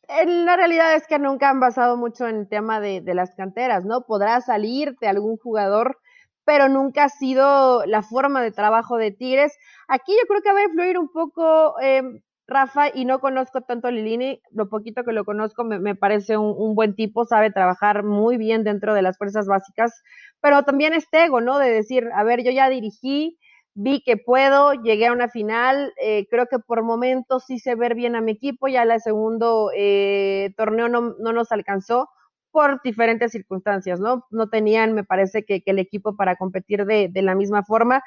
La 0.08 0.58
realidad 0.58 0.94
es 0.96 1.08
que 1.08 1.20
nunca 1.20 1.50
han 1.50 1.62
basado 1.62 1.96
mucho 1.96 2.28
en 2.28 2.36
el 2.36 2.50
tema 2.50 2.82
de, 2.82 3.02
las 3.14 3.34
canteras, 3.36 3.86
¿no? 3.86 4.06
Podrá 4.06 4.42
salirte 4.42 5.08
algún 5.08 5.38
jugador, 5.38 5.98
pero 6.44 6.68
nunca 6.68 7.06
ha 7.06 7.10
sido 7.10 7.86
la 7.86 8.04
forma 8.04 8.42
de 8.42 8.52
trabajo 8.52 8.98
de 8.98 9.12
Tigres. 9.12 9.54
Aquí 9.88 10.12
yo 10.12 10.28
creo 10.28 10.42
que 10.42 10.52
va 10.52 10.60
a 10.60 10.64
influir 10.64 10.98
un 10.98 11.10
poco 11.10 11.80
em, 11.80 12.22
Rafa, 12.48 12.90
y 12.94 13.06
no 13.06 13.20
conozco 13.20 13.62
tanto 13.62 13.90
Lilini, 13.90 14.42
lo 14.52 14.68
poquito 14.68 15.04
que 15.04 15.14
lo 15.14 15.24
conozco 15.24 15.64
me, 15.64 15.96
parece 15.96 16.38
un, 16.38 16.76
buen 16.76 16.94
tipo, 16.96 17.26
sabe 17.26 17.52
trabajar 17.52 18.04
muy 18.04 18.38
bien 18.38 18.64
dentro 18.64 18.94
de 18.94 19.02
las 19.02 19.18
fuerzas 19.18 19.48
básicas, 19.48 20.04
pero 20.42 20.64
también 20.64 20.94
este 20.94 21.26
ego, 21.26 21.40
¿no? 21.40 21.58
De 21.58 21.72
decir, 21.72 22.10
a 22.14 22.24
ver, 22.24 22.44
yo 22.44 22.52
ya 22.52 22.70
dirigí, 22.70 23.40
vi 23.76 24.04
que 24.04 24.18
puedo, 24.18 24.74
llegué 24.74 25.08
a 25.08 25.14
una 25.14 25.30
final, 25.30 25.94
eh, 26.02 26.28
creo 26.30 26.48
que 26.48 26.60
por 26.60 26.84
momentos 26.84 27.46
sé 27.48 27.76
ver 27.76 27.96
bien 27.96 28.16
a 28.16 28.22
mi 28.22 28.34
equipo, 28.34 28.68
ya 28.68 28.84
el 28.84 29.00
segundo 29.00 29.72
eh, 29.76 30.54
torneo 30.58 30.90
no, 30.90 31.16
nos 31.18 31.52
alcanzó 31.52 32.10
por 32.52 32.82
diferentes 32.84 33.32
circunstancias, 33.32 34.02
¿no? 34.02 34.26
No 34.32 34.50
tenían, 34.50 34.94
me 34.94 35.06
parece, 35.06 35.46
que, 35.46 35.64
el 35.66 35.80
equipo 35.80 36.18
para 36.18 36.36
competir 36.36 36.86
de 36.86 37.22
la 37.22 37.36
misma 37.36 37.64
forma. 37.64 38.04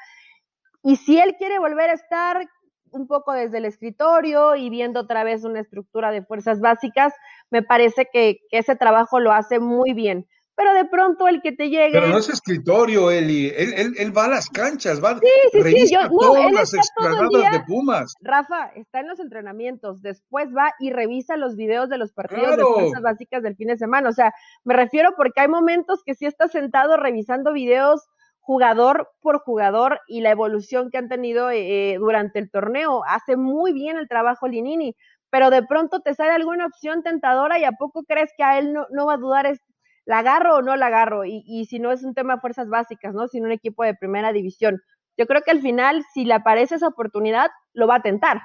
Y 0.83 0.95
si 0.95 1.19
él 1.19 1.35
quiere 1.37 1.59
volver 1.59 1.89
a 1.89 1.93
estar, 1.93 2.47
un 2.91 3.07
poco 3.07 3.33
desde 3.33 3.57
el 3.57 3.65
escritorio 3.65 4.55
y 4.55 4.69
viendo 4.69 5.01
otra 5.01 5.23
vez 5.23 5.43
una 5.43 5.59
estructura 5.59 6.11
de 6.11 6.23
fuerzas 6.23 6.59
básicas, 6.59 7.13
me 7.49 7.63
parece 7.63 8.07
que, 8.11 8.39
ese 8.51 8.75
trabajo 8.75 9.19
lo 9.19 9.31
hace 9.31 9.59
muy 9.59 9.93
bien. 9.93 10.27
Pero 10.55 10.73
de 10.73 10.85
pronto 10.85 11.27
el 11.27 11.43
que 11.43 11.51
te 11.51 11.69
llegue. 11.69 11.91
Pero 11.91 12.07
no 12.07 12.17
es 12.17 12.29
escritorio, 12.29 13.11
Eli. 13.11 13.49
Él, 13.55 13.73
él, 13.75 13.93
él 13.99 14.17
va 14.17 14.25
a 14.25 14.29
las 14.29 14.49
canchas, 14.49 15.03
va 15.03 15.13
sí, 15.19 15.27
sí, 15.51 15.61
sí, 15.61 15.93
yo, 15.93 16.09
todas 16.09 16.51
las 16.51 16.73
explanadas 16.73 17.51
de 17.51 17.59
Pumas. 17.67 18.15
Rafa, 18.21 18.71
está 18.73 19.01
en 19.01 19.07
los 19.07 19.19
entrenamientos, 19.19 20.01
después 20.01 20.49
va 20.49 20.73
y 20.79 20.89
revisa 20.89 21.37
los 21.37 21.55
videos 21.55 21.89
de 21.89 21.99
los 21.99 22.11
partidos 22.11 22.57
de 22.57 22.63
fuerzas 22.63 23.03
básicas 23.03 23.43
del 23.43 23.55
fin 23.55 23.67
de 23.67 23.77
semana. 23.77 24.09
O 24.09 24.13
sea, 24.13 24.33
me 24.63 24.73
refiero 24.73 25.11
porque 25.15 25.41
hay 25.41 25.47
momentos 25.47 26.01
que 26.03 26.15
sí 26.15 26.25
está 26.25 26.47
sentado 26.47 26.97
revisando 26.97 27.53
videos 27.53 28.07
jugador 28.47 29.09
por 29.19 29.39
jugador 29.39 29.99
y 30.07 30.21
la 30.21 30.31
evolución 30.31 30.89
que 30.89 30.97
han 30.97 31.09
tenido 31.09 31.51
eh, 31.51 31.91
eh, 31.91 31.97
durante 31.97 32.39
el 32.39 32.49
torneo. 32.49 33.03
Hace 33.05 33.35
muy 33.35 33.73
bien 33.73 33.97
el 33.97 34.07
trabajo 34.07 34.47
Linini, 34.47 34.95
pero 35.29 35.49
de 35.49 35.63
pronto 35.63 35.99
te 35.99 36.15
sale 36.15 36.31
alguna 36.31 36.65
opción 36.65 37.03
tentadora 37.03 37.59
y 37.59 37.65
a 37.65 37.73
poco 37.73 38.03
crees 38.05 38.31
que 38.37 38.45
a 38.45 38.57
él 38.57 38.71
no, 38.71 38.87
no 38.89 39.05
va 39.05 39.15
a 39.15 39.17
dudar, 39.17 39.47
es, 39.47 39.59
¿la 40.05 40.19
agarro 40.19 40.55
o 40.55 40.61
no 40.61 40.77
la 40.77 40.85
agarro? 40.85 41.25
Y, 41.25 41.43
y, 41.45 41.65
si 41.65 41.79
no 41.79 41.91
es 41.91 42.05
un 42.05 42.13
tema 42.13 42.35
de 42.35 42.39
fuerzas 42.39 42.69
básicas, 42.69 43.13
¿no? 43.13 43.27
Sino 43.27 43.47
un 43.47 43.51
equipo 43.51 43.83
de 43.83 43.95
primera 43.95 44.31
división. 44.31 44.79
Yo 45.17 45.27
creo 45.27 45.41
que 45.41 45.51
al 45.51 45.61
final, 45.61 46.05
si 46.13 46.23
le 46.23 46.33
aparece 46.33 46.75
esa 46.75 46.87
oportunidad, 46.87 47.49
lo 47.73 47.85
va 47.85 47.95
a 47.95 48.01
tentar. 48.01 48.41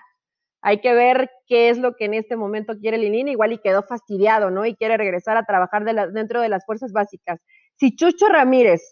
Hay 0.63 0.81
que 0.81 0.95
ver 0.95 1.31
qué 1.47 1.69
es 1.69 1.79
lo 1.79 1.95
que 1.95 2.07
en 2.07 2.15
este 2.15 2.35
momento 2.35 2.75
quiere 2.77 2.99
Linini, 2.99 3.31
igual 3.33 3.53
y 3.53 3.59
quedó 3.59 3.85
fastidiado, 3.85 4.51
¿no? 4.51 4.67
Y 4.67 4.75
quiere 4.75 4.97
regresar 4.97 5.37
a 5.37 5.45
trabajar 5.45 5.85
de 5.85 6.09
dentro 6.13 6.41
de 6.41 6.49
las 6.49 6.67
fuerzas 6.67 6.91
básicas. 6.93 7.39
Si 7.77 7.95
Chucho 7.95 8.27
Ramírez 8.29 8.83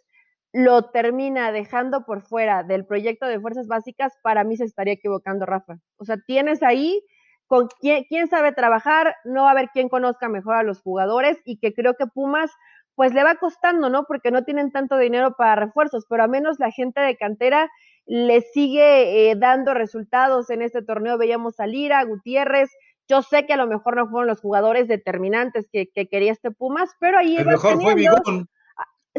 lo 0.53 0.91
termina 0.91 1.53
dejando 1.53 2.05
por 2.05 2.23
fuera 2.23 2.63
del 2.63 2.85
proyecto 2.85 3.27
de 3.27 3.41
fuerzas 3.41 3.67
básicas, 3.67 4.13
para 4.23 4.45
mí 4.45 4.57
se 4.57 4.65
estaría 4.65 4.95
equivocando, 4.95 5.47
Rafa. 5.47 5.79
O 5.97 6.05
sea, 6.05 6.17
tienes 6.27 6.63
ahí 6.63 7.03
con 7.47 7.69
quién, 7.81 8.05
quién 8.09 8.29
sabe 8.29 8.53
trabajar, 8.53 9.17
no 9.25 9.43
va 9.43 9.49
a 9.49 9.53
haber 9.53 9.69
quien 9.71 9.89
conozca 9.89 10.29
mejor 10.29 10.57
a 10.57 10.63
los 10.63 10.81
jugadores 10.83 11.39
y 11.45 11.59
que 11.59 11.75
creo 11.75 11.95
que 11.95 12.07
Pumas 12.07 12.51
pues 12.95 13.15
le 13.15 13.25
va 13.25 13.37
costando, 13.37 13.89
¿no? 13.89 14.05
Porque 14.05 14.31
no 14.31 14.45
tienen 14.45 14.71
tanto 14.73 14.99
dinero 14.99 15.35
para 15.37 15.55
refuerzos, 15.55 16.05
pero 16.09 16.25
a 16.25 16.29
menos 16.29 16.59
la 16.59 16.71
gente 16.71 17.01
de 17.01 17.17
cantera 17.17 17.71
le 18.05 18.41
sigue 18.43 19.31
eh, 19.31 19.37
dando 19.37 19.73
resultados 19.73 20.51
en 20.51 20.63
este 20.63 20.83
torneo. 20.83 21.17
Veíamos 21.17 21.61
a 21.61 21.67
Lira, 21.67 22.05
Gutiérrez, 22.05 22.71
yo 23.09 23.23
sé 23.23 23.47
que 23.47 23.55
a 23.55 23.57
lo 23.57 23.67
mejor 23.67 23.97
no 23.97 24.09
fueron 24.09 24.29
los 24.29 24.41
jugadores 24.41 24.87
determinantes 24.87 25.69
que, 25.73 25.89
quería 25.89 26.33
este 26.33 26.51
Pumas, 26.51 26.91
pero 27.01 27.19
ahí... 27.19 27.37
El 27.37 27.47
mejor 27.47 27.81
fue 27.81 27.95
Bigón. 27.95 28.49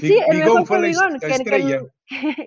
Sí, 0.08 0.20
el 0.28 0.38
mejor 0.40 0.66
fue 0.66 0.82
Bigón, 0.82 1.20
que, 1.20 1.92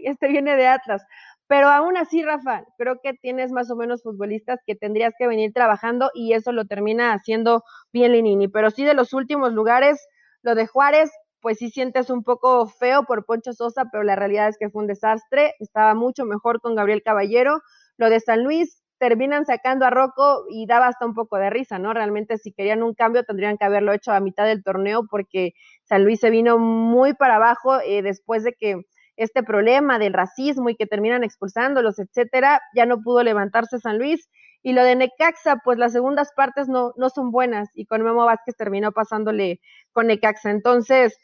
este 0.05 0.29
viene 0.29 0.57
de 0.57 0.67
Atlas. 0.67 1.03
Pero 1.47 1.69
aún 1.69 1.97
así, 1.97 2.23
Rafa, 2.23 2.65
creo 2.79 3.01
que 3.03 3.15
tienes 3.15 3.53
más 3.53 3.71
o 3.71 3.77
menos 3.77 4.03
futbolistas 4.03 4.61
que 4.67 4.75
tendrías 4.75 5.13
que 5.19 5.27
venir 5.27 5.53
trabajando 5.53 6.11
y 6.15 6.33
eso 6.33 6.53
lo 6.53 6.65
termina 6.65 7.13
haciendo 7.13 7.65
bien 7.93 8.13
Linini. 8.13 8.49
Pero 8.49 8.71
sí, 8.71 8.85
de 8.85 8.95
los 8.95 9.13
últimos 9.13 9.53
lugares, 9.53 10.07
lo 10.43 10.55
de 10.55 10.67
Juárez, 10.67 11.11
pues 11.41 11.59
sí 11.59 11.71
sientes 11.71 12.09
un 12.09 12.25
poco 12.25 12.67
feo 12.67 13.05
por 13.05 13.27
Poncho 13.27 13.53
Sosa, 13.53 13.85
pero 13.93 14.03
la 14.03 14.17
realidad 14.17 14.49
es 14.49 14.57
que 14.59 14.71
fue 14.71 14.83
un 14.83 14.89
desastre. 14.89 15.55
Estaba 15.59 15.95
mucho 15.95 16.25
mejor 16.25 16.61
con 16.61 16.75
Gabriel 16.75 17.03
Caballero. 17.03 17.61
Lo 17.99 18.09
de 18.09 18.21
San 18.21 18.43
Luis, 18.43 18.83
terminan 18.99 19.47
sacando 19.47 19.85
a 19.85 19.91
Rocco 19.91 20.45
y 20.49 20.67
daba 20.67 20.89
hasta 20.89 21.07
un 21.07 21.15
poco 21.15 21.37
de 21.37 21.51
risa, 21.51 21.79
¿no? 21.79 21.93
Realmente 21.93 22.39
si 22.39 22.53
querían 22.53 22.83
un 22.83 22.95
cambio 22.95 23.25
tendrían 23.25 23.59
que 23.59 23.65
haberlo 23.65 23.93
hecho 23.93 24.13
a 24.13 24.21
mitad 24.21 24.47
del 24.47 24.63
torneo 24.63 25.07
porque 25.11 25.53
San 25.85 26.05
Luis 26.05 26.21
se 26.21 26.31
vino 26.31 26.59
muy 26.59 27.15
para 27.15 27.37
abajo 27.37 27.81
eh, 27.81 28.03
después 28.03 28.45
de 28.45 28.53
que 28.53 28.83
este 29.17 29.43
problema 29.43 29.99
del 29.99 30.13
racismo 30.13 30.71
y 30.71 30.77
que 30.77 30.87
terminan 30.87 31.25
expulsándolos, 31.25 31.99
etcétera, 31.99 32.61
ya 32.75 32.87
no 32.87 33.01
pudo 33.03 33.23
levantarse 33.23 33.79
San 33.79 33.99
Luis. 33.99 34.29
Y 34.63 34.73
lo 34.73 34.83
de 34.83 34.97
Necaxa, 34.97 35.61
pues 35.63 35.79
las 35.79 35.93
segundas 35.93 36.31
partes 36.35 36.69
no, 36.69 36.93
no 36.97 37.11
son 37.11 37.31
buenas 37.31 37.69
y 37.75 37.87
con 37.87 38.03
Memo 38.03 38.25
Vázquez 38.25 38.57
terminó 38.57 38.93
pasándole 38.93 39.61
con 39.93 40.07
Necaxa. 40.07 40.51
Entonces, 40.51 41.17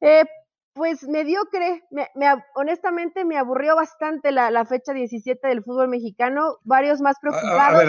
eh, 0.00 0.24
pues 0.78 1.02
mediocre. 1.06 1.84
Me, 1.90 2.06
honestamente 2.54 3.24
me 3.24 3.36
aburrió 3.36 3.76
bastante 3.76 4.32
la, 4.32 4.64
fecha 4.64 4.92
17 4.94 5.46
del 5.46 5.62
fútbol 5.62 5.88
mexicano. 5.88 6.58
Varios 6.62 7.00
más 7.00 7.16
preocupados 7.20 7.84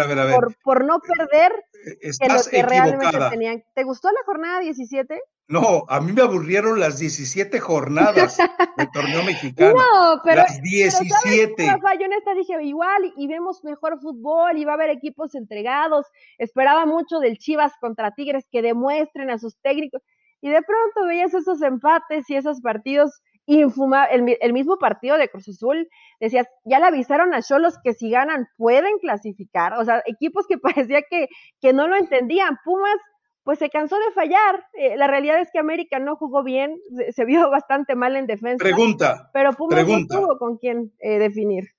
por, 0.63 0.83
no 0.83 0.99
perder 0.99 1.53
eh, 1.85 2.11
que 2.19 2.27
lo 2.27 2.41
que 2.49 2.63
realmente 2.63 3.17
tenían. 3.29 3.63
¿Te 3.75 3.83
gustó 3.83 4.09
la 4.09 4.19
jornada 4.25 4.59
17? 4.59 5.21
No, 5.47 5.85
a 5.87 5.99
mí 5.99 6.11
me 6.11 6.21
aburrieron 6.21 6.79
las 6.79 6.99
17 6.99 7.59
jornadas 7.59 8.37
del 8.77 8.91
torneo 8.91 9.23
mexicano. 9.23 9.73
No, 9.79 10.21
pero. 10.23 10.37
Las 10.37 10.61
17. 10.61 11.55
yo 11.65 12.05
en 12.05 12.13
esta 12.13 12.33
dije 12.33 12.61
igual 12.63 13.13
y 13.15 13.27
vemos 13.27 13.63
mejor 13.63 13.99
fútbol 13.99 14.57
y 14.57 14.65
va 14.65 14.73
a 14.73 14.75
haber 14.75 14.89
equipos 14.89 15.35
entregados. 15.35 16.05
Esperaba 16.37 16.85
mucho 16.85 17.19
del 17.19 17.37
Chivas 17.37 17.73
contra 17.79 18.11
Tigres 18.11 18.45
que 18.51 18.61
demuestren 18.61 19.29
a 19.29 19.37
sus 19.37 19.59
técnicos 19.61 20.01
y 20.41 20.49
de 20.49 20.61
pronto 20.61 21.07
veías 21.07 21.33
esos 21.33 21.61
empates 21.61 22.29
y 22.29 22.35
esos 22.35 22.61
partidos 22.61 23.21
infumables, 23.45 24.37
el, 24.41 24.53
mismo 24.53 24.77
partido 24.77 25.17
de 25.17 25.27
Cruz 25.27 25.49
Azul, 25.49 25.87
decías, 26.19 26.47
ya 26.65 26.79
le 26.79 26.85
avisaron 26.85 27.33
a 27.33 27.41
Cholos 27.41 27.75
que 27.83 27.93
si 27.93 28.11
ganan 28.11 28.47
pueden 28.57 28.99
clasificar, 28.99 29.73
o 29.73 29.85
sea, 29.85 30.03
equipos 30.05 30.45
que 30.47 30.57
parecía 30.89 31.01
que, 31.09 31.27
que 31.59 31.73
no 31.73 31.87
lo 31.87 31.95
entendían, 31.95 32.57
Pumas 32.63 32.97
pues 33.43 33.57
se 33.57 33.69
cansó 33.69 33.95
de 33.95 34.11
fallar, 34.13 34.63
eh, 34.73 34.95
la 34.95 35.07
realidad 35.07 35.41
es 35.41 35.49
que 35.51 35.57
América 35.57 35.97
no 35.97 36.15
jugó 36.17 36.43
bien, 36.43 36.79
se, 37.15 37.25
vio 37.25 37.49
bastante 37.49 37.95
mal 37.95 38.15
en 38.15 38.27
defensa. 38.27 38.63
Pregunta. 38.63 39.31
Pero 39.33 39.53
Pumas 39.53 39.87
no 39.87 40.05
tuvo 40.07 40.37
con 40.37 40.57
quién 40.57 40.93
eh, 40.99 41.17
definir. 41.17 41.69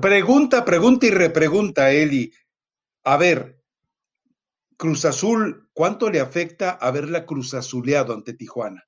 Pregunta, 0.00 0.64
pregunta 0.64 1.06
y 1.06 1.10
repregunta, 1.10 1.90
Eli. 1.90 2.30
A 3.02 3.16
ver, 3.16 3.59
Cruz 4.80 5.04
Azul, 5.04 5.68
¿cuánto 5.74 6.08
le 6.08 6.20
afecta 6.20 6.70
haberla 6.70 7.26
Cruz 7.26 7.52
Azuleado 7.52 8.14
ante 8.14 8.32
Tijuana? 8.32 8.82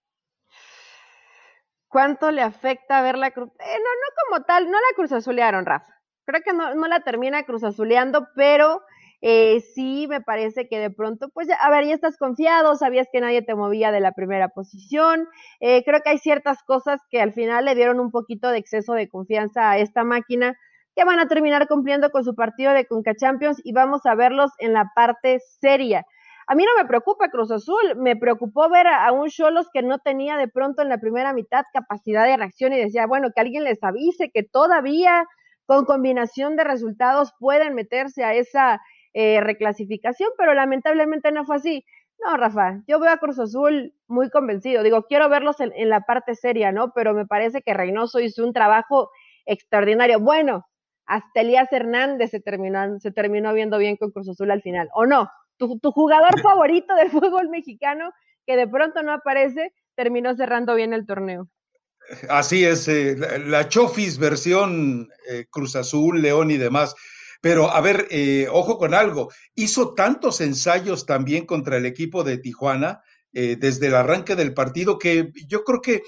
¿Cuánto 1.86 2.30
le 2.30 2.40
afecta 2.40 3.02
verla 3.02 3.30
Cruz? 3.30 3.50
Eh, 3.60 3.76
no, 3.76 3.84
no 3.84 4.08
como 4.24 4.44
tal, 4.46 4.70
no 4.70 4.78
la 4.78 4.96
Cruz 4.96 5.12
Azulearon, 5.12 5.66
Rafa. 5.66 5.92
Creo 6.24 6.40
que 6.42 6.54
no, 6.54 6.74
no 6.74 6.88
la 6.88 7.00
termina 7.00 7.42
Cruz 7.42 7.62
Azuleando, 7.62 8.26
pero 8.34 8.80
eh, 9.20 9.60
sí 9.74 10.06
me 10.08 10.22
parece 10.22 10.66
que 10.66 10.78
de 10.78 10.88
pronto, 10.88 11.28
pues 11.28 11.48
ya, 11.48 11.56
a 11.56 11.70
ver, 11.70 11.84
ya 11.84 11.92
estás 11.92 12.16
confiado, 12.16 12.74
sabías 12.76 13.08
que 13.12 13.20
nadie 13.20 13.42
te 13.42 13.54
movía 13.54 13.92
de 13.92 14.00
la 14.00 14.12
primera 14.12 14.48
posición. 14.48 15.28
Eh, 15.60 15.84
creo 15.84 16.00
que 16.00 16.08
hay 16.08 16.18
ciertas 16.18 16.62
cosas 16.62 17.02
que 17.10 17.20
al 17.20 17.34
final 17.34 17.66
le 17.66 17.74
dieron 17.74 18.00
un 18.00 18.10
poquito 18.10 18.48
de 18.48 18.56
exceso 18.56 18.94
de 18.94 19.10
confianza 19.10 19.70
a 19.70 19.76
esta 19.76 20.04
máquina 20.04 20.56
que 20.94 21.04
van 21.04 21.18
a 21.18 21.28
terminar 21.28 21.68
cumpliendo 21.68 22.10
con 22.10 22.24
su 22.24 22.34
partido 22.34 22.72
de 22.72 22.86
Conca 22.86 23.14
Champions 23.14 23.60
y 23.64 23.72
vamos 23.72 24.04
a 24.06 24.14
verlos 24.14 24.50
en 24.58 24.72
la 24.72 24.90
parte 24.94 25.40
seria. 25.60 26.04
A 26.46 26.54
mí 26.54 26.64
no 26.64 26.82
me 26.82 26.88
preocupa 26.88 27.30
Cruz 27.30 27.50
Azul, 27.50 27.96
me 27.96 28.16
preocupó 28.16 28.68
ver 28.68 28.86
a, 28.86 29.10
un 29.12 29.28
Cholos 29.28 29.68
que 29.72 29.82
no 29.82 29.98
tenía 29.98 30.36
de 30.36 30.48
pronto 30.48 30.82
en 30.82 30.88
la 30.88 30.98
primera 30.98 31.32
mitad 31.32 31.64
capacidad 31.72 32.26
de 32.26 32.36
reacción 32.36 32.72
y 32.72 32.78
decía, 32.78 33.06
bueno, 33.06 33.28
que 33.34 33.40
alguien 33.40 33.64
les 33.64 33.82
avise 33.82 34.30
que 34.30 34.42
todavía 34.42 35.26
con 35.66 35.84
combinación 35.84 36.56
de 36.56 36.64
resultados 36.64 37.32
pueden 37.38 37.74
meterse 37.74 38.24
a 38.24 38.34
esa 38.34 38.82
eh, 39.14 39.40
reclasificación, 39.40 40.30
pero 40.36 40.52
lamentablemente 40.54 41.30
no 41.32 41.44
fue 41.44 41.56
así. 41.56 41.84
No, 42.24 42.36
Rafa, 42.36 42.80
yo 42.86 43.00
veo 43.00 43.10
a 43.10 43.18
Cruz 43.18 43.38
Azul 43.38 43.94
muy 44.06 44.28
convencido. 44.30 44.82
Digo, 44.82 45.04
quiero 45.04 45.28
verlos 45.28 45.60
en, 45.60 45.72
en, 45.74 45.88
la 45.88 46.02
parte 46.02 46.34
seria, 46.34 46.72
¿no? 46.72 46.92
Pero 46.92 47.14
me 47.14 47.26
parece 47.26 47.62
que 47.62 47.74
Reynoso 47.74 48.20
hizo 48.20 48.44
un 48.44 48.52
trabajo 48.52 49.10
extraordinario. 49.46 50.20
Bueno, 50.20 50.66
hasta 51.06 51.40
Elías 51.40 51.72
Hernández 51.72 52.30
se 52.30 52.40
terminó, 52.40 52.98
se 53.00 53.10
terminó 53.10 53.52
viendo 53.52 53.78
bien 53.78 53.96
con 53.96 54.10
Cruz 54.10 54.28
Azul 54.28 54.50
al 54.50 54.62
final, 54.62 54.88
¿o 54.94 55.06
no? 55.06 55.30
Tu, 55.56 55.78
tu 55.78 55.92
jugador 55.92 56.32
favorito 56.42 56.94
del 56.94 57.10
fútbol 57.10 57.48
mexicano, 57.48 58.12
que 58.46 58.56
de 58.56 58.68
pronto 58.68 59.02
no 59.02 59.12
aparece, 59.12 59.72
terminó 59.94 60.34
cerrando 60.34 60.74
bien 60.74 60.92
el 60.92 61.06
torneo. 61.06 61.48
Así 62.28 62.64
es, 62.64 62.88
eh, 62.88 63.16
la, 63.46 63.68
Chofis 63.68 64.18
versión 64.18 65.08
eh, 65.28 65.46
Cruz 65.50 65.76
Azul, 65.76 66.20
León 66.20 66.50
y 66.50 66.56
demás. 66.56 66.94
Pero 67.40 67.70
a 67.70 67.80
ver, 67.80 68.06
eh, 68.10 68.46
ojo 68.50 68.78
con 68.78 68.94
algo, 68.94 69.30
hizo 69.54 69.94
tantos 69.94 70.40
ensayos 70.40 71.06
también 71.06 71.44
contra 71.44 71.76
el 71.76 71.86
equipo 71.86 72.22
de 72.24 72.38
Tijuana 72.38 73.00
desde 73.34 73.86
el 73.86 73.94
arranque 73.94 74.36
del 74.36 74.52
partido 74.52 74.98
que 74.98 75.30
yo 75.46 75.64
creo 75.64 75.80
que, 75.80 76.02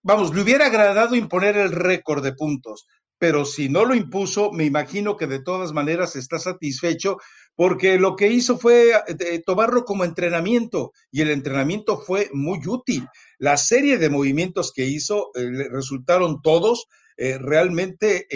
vamos, 0.00 0.32
le 0.32 0.42
hubiera 0.42 0.66
agradado 0.66 1.16
imponer 1.16 1.56
el 1.56 1.72
récord 1.72 2.22
de 2.22 2.34
puntos, 2.34 2.86
pero 3.18 3.44
si 3.44 3.68
no 3.68 3.84
lo 3.84 3.94
impuso, 3.94 4.52
me 4.52 4.64
imagino 4.64 5.16
que 5.16 5.26
de 5.26 5.40
todas 5.40 5.72
maneras 5.72 6.16
está 6.16 6.38
satisfecho 6.38 7.18
porque 7.54 7.98
lo 7.98 8.16
que 8.16 8.28
hizo 8.28 8.58
fue 8.58 8.92
eh, 8.92 9.42
tomarlo 9.44 9.84
como 9.84 10.04
entrenamiento 10.04 10.92
y 11.10 11.22
el 11.22 11.30
entrenamiento 11.30 11.98
fue 11.98 12.28
muy 12.32 12.60
útil. 12.66 13.08
La 13.38 13.56
serie 13.56 13.98
de 13.98 14.10
movimientos 14.10 14.72
que 14.72 14.86
hizo 14.86 15.30
eh, 15.34 15.68
resultaron 15.70 16.42
todos 16.42 16.86
eh, 17.18 17.38
realmente 17.38 18.26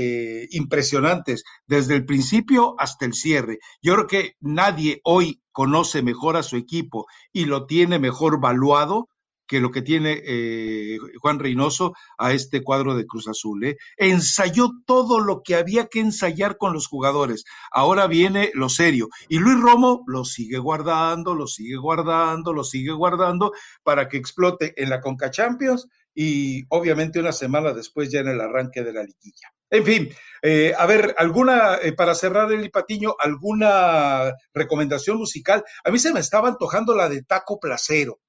impresionantes, 0.53 1.45
desde 1.67 1.97
el 1.97 2.07
principio 2.07 2.75
hasta 2.79 3.05
el 3.05 3.13
cierre. 3.13 3.59
Yo 3.83 3.93
creo 3.95 4.07
que 4.07 4.37
nadie 4.41 5.03
hoy 5.05 5.43
conoce 5.53 6.03
mejor 6.03 6.39
a 6.39 6.43
su 6.43 6.57
equipo 6.57 7.07
y 7.31 7.45
lo 7.45 7.67
tiene 7.67 7.99
mejor 7.99 8.41
valuado 8.41 9.11
que 9.51 9.59
lo 9.59 9.73
que 9.73 9.83
tiene 9.83 10.23
eh, 10.25 10.97
Juan 11.19 11.41
Reynoso 11.41 11.95
a 12.19 12.33
este 12.33 12.63
cuadro 12.63 12.95
de 12.95 13.05
Cruz 13.05 13.27
Azul. 13.27 13.65
¿eh? 13.65 13.79
Ensayó 13.97 14.71
todo 14.87 15.19
lo 15.19 15.43
que 15.43 15.57
había 15.57 15.89
que 15.89 15.99
ensayar 15.99 16.57
con 16.57 16.73
los 16.73 16.87
jugadores. 16.87 17.45
Ahora 17.73 18.07
viene 18.07 18.53
lo 18.55 18.69
serio. 18.69 19.09
Y 19.29 19.41
Luis 19.41 19.61
Romo 19.61 20.05
lo 20.07 20.25
sigue 20.25 20.59
guardando, 20.59 21.35
lo 21.35 21.49
sigue 21.49 21.77
guardando, 21.77 22.53
lo 22.53 22.63
sigue 22.63 22.93
guardando 22.93 23.51
para 23.83 24.09
que 24.09 24.19
explote 24.19 24.73
en 24.81 24.89
la 24.89 25.01
Conca 25.01 25.33
Champions 25.33 25.89
y 26.15 26.65
obviamente 26.69 27.19
una 27.19 27.33
semana 27.33 27.73
después 27.73 28.09
ya 28.09 28.21
en 28.21 28.29
el 28.29 28.41
arranque 28.41 28.85
de 28.85 28.93
la 28.93 29.03
liguilla. 29.03 29.53
En 29.69 29.85
fin, 29.85 30.15
eh, 30.43 30.75
a 30.79 30.87
ver, 30.87 31.13
alguna, 31.19 31.77
para 31.97 32.15
cerrar 32.15 32.53
el 32.53 32.71
Patiño, 32.71 33.17
alguna 33.19 34.33
recomendación 34.55 35.17
musical. 35.17 35.65
A 35.85 35.91
mí 35.91 35.99
se 35.99 36.13
me 36.13 36.21
estaba 36.21 36.49
antojando 36.49 36.95
la 36.95 37.09
de 37.09 37.25
Taco 37.25 37.59
Placero 37.59 38.21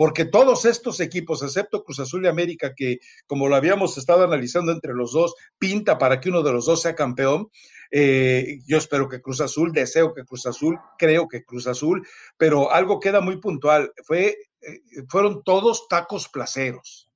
porque 0.00 0.24
todos 0.24 0.64
estos 0.64 0.98
equipos, 1.00 1.42
excepto 1.42 1.84
Cruz 1.84 2.00
Azul 2.00 2.24
y 2.24 2.28
América, 2.28 2.72
que 2.74 3.00
como 3.26 3.48
lo 3.48 3.54
habíamos 3.54 3.98
estado 3.98 4.24
analizando 4.24 4.72
entre 4.72 4.94
los 4.94 5.12
dos, 5.12 5.34
pinta 5.58 5.98
para 5.98 6.20
que 6.20 6.30
uno 6.30 6.42
de 6.42 6.54
los 6.54 6.64
dos 6.64 6.80
sea 6.80 6.94
campeón. 6.94 7.50
Eh, 7.90 8.60
yo 8.66 8.78
espero 8.78 9.10
que 9.10 9.20
Cruz 9.20 9.42
Azul, 9.42 9.72
deseo 9.72 10.14
que 10.14 10.24
Cruz 10.24 10.46
Azul, 10.46 10.78
creo 10.96 11.28
que 11.28 11.44
Cruz 11.44 11.66
Azul, 11.66 12.08
pero 12.38 12.72
algo 12.72 12.98
queda 12.98 13.20
muy 13.20 13.42
puntual, 13.42 13.92
fue, 14.02 14.38
eh, 14.62 14.80
fueron 15.06 15.42
todos 15.44 15.86
tacos 15.86 16.30
placeros. 16.30 17.10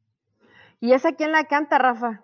¿Y 0.79 0.93
esa 0.93 1.13
quién 1.15 1.33
la 1.33 1.47
canta, 1.47 1.79
Rafa? 1.79 2.23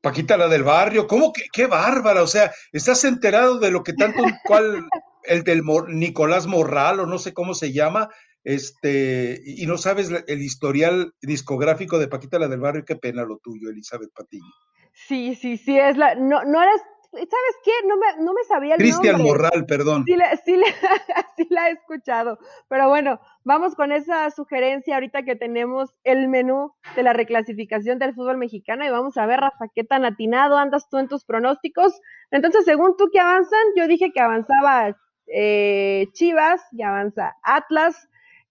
Paquita 0.00 0.36
la 0.36 0.46
del 0.46 0.62
barrio, 0.62 1.08
¿cómo 1.08 1.32
que 1.32 1.46
qué 1.52 1.66
bárbara? 1.66 2.22
O 2.22 2.28
sea, 2.28 2.52
¿estás 2.70 3.02
enterado 3.02 3.58
de 3.58 3.72
lo 3.72 3.82
que 3.82 3.94
tanto 3.94 4.22
cual 4.44 4.86
el 5.24 5.42
del 5.42 5.62
Nicolás 5.88 6.46
Morral 6.46 7.00
o 7.00 7.06
no 7.06 7.18
sé 7.18 7.34
cómo 7.34 7.54
se 7.54 7.72
llama, 7.72 8.08
este, 8.44 9.40
y 9.44 9.66
no 9.66 9.78
sabes 9.78 10.10
el 10.26 10.42
historial 10.42 11.14
discográfico 11.20 11.98
de 11.98 12.08
Paquita 12.08 12.38
la 12.38 12.48
del 12.48 12.60
Barrio, 12.60 12.84
qué 12.84 12.96
pena 12.96 13.24
lo 13.24 13.38
tuyo, 13.38 13.70
Elizabeth 13.70 14.12
Patiño. 14.14 14.52
Sí, 14.92 15.34
sí, 15.34 15.56
sí, 15.56 15.78
es 15.78 15.96
la, 15.96 16.14
no, 16.14 16.44
no 16.44 16.62
eres, 16.62 16.82
¿sabes 17.12 17.56
qué? 17.64 17.70
No 17.86 17.96
me, 17.96 18.24
no 18.24 18.32
me 18.32 18.42
sabía 18.44 18.74
el 18.74 18.80
Cristian 18.80 19.22
Morral, 19.22 19.64
perdón. 19.66 20.04
Sí, 20.06 20.16
la, 20.16 20.36
sí, 20.36 20.56
sí 21.36 21.46
la 21.50 21.68
he 21.68 21.72
escuchado, 21.72 22.38
pero 22.68 22.88
bueno, 22.88 23.20
vamos 23.44 23.74
con 23.74 23.92
esa 23.92 24.30
sugerencia 24.30 24.94
ahorita 24.94 25.22
que 25.22 25.36
tenemos 25.36 25.94
el 26.04 26.28
menú 26.28 26.72
de 26.96 27.02
la 27.02 27.12
reclasificación 27.12 27.98
del 27.98 28.14
fútbol 28.14 28.38
mexicano 28.38 28.84
y 28.84 28.90
vamos 28.90 29.16
a 29.16 29.26
ver, 29.26 29.40
Rafa, 29.40 29.66
qué 29.74 29.84
tan 29.84 30.04
atinado 30.04 30.56
andas 30.56 30.88
tú 30.88 30.98
en 30.98 31.08
tus 31.08 31.24
pronósticos. 31.24 32.00
Entonces, 32.30 32.64
según 32.64 32.96
tú 32.96 33.08
que 33.12 33.20
avanzan, 33.20 33.64
yo 33.76 33.86
dije 33.86 34.10
que 34.12 34.20
avanzaba 34.20 34.96
eh, 35.28 36.06
Chivas, 36.12 36.62
y 36.72 36.82
avanza 36.82 37.36
Atlas, 37.42 38.08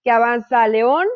que 0.08 0.12
avanza 0.12 0.66
León 0.68 1.06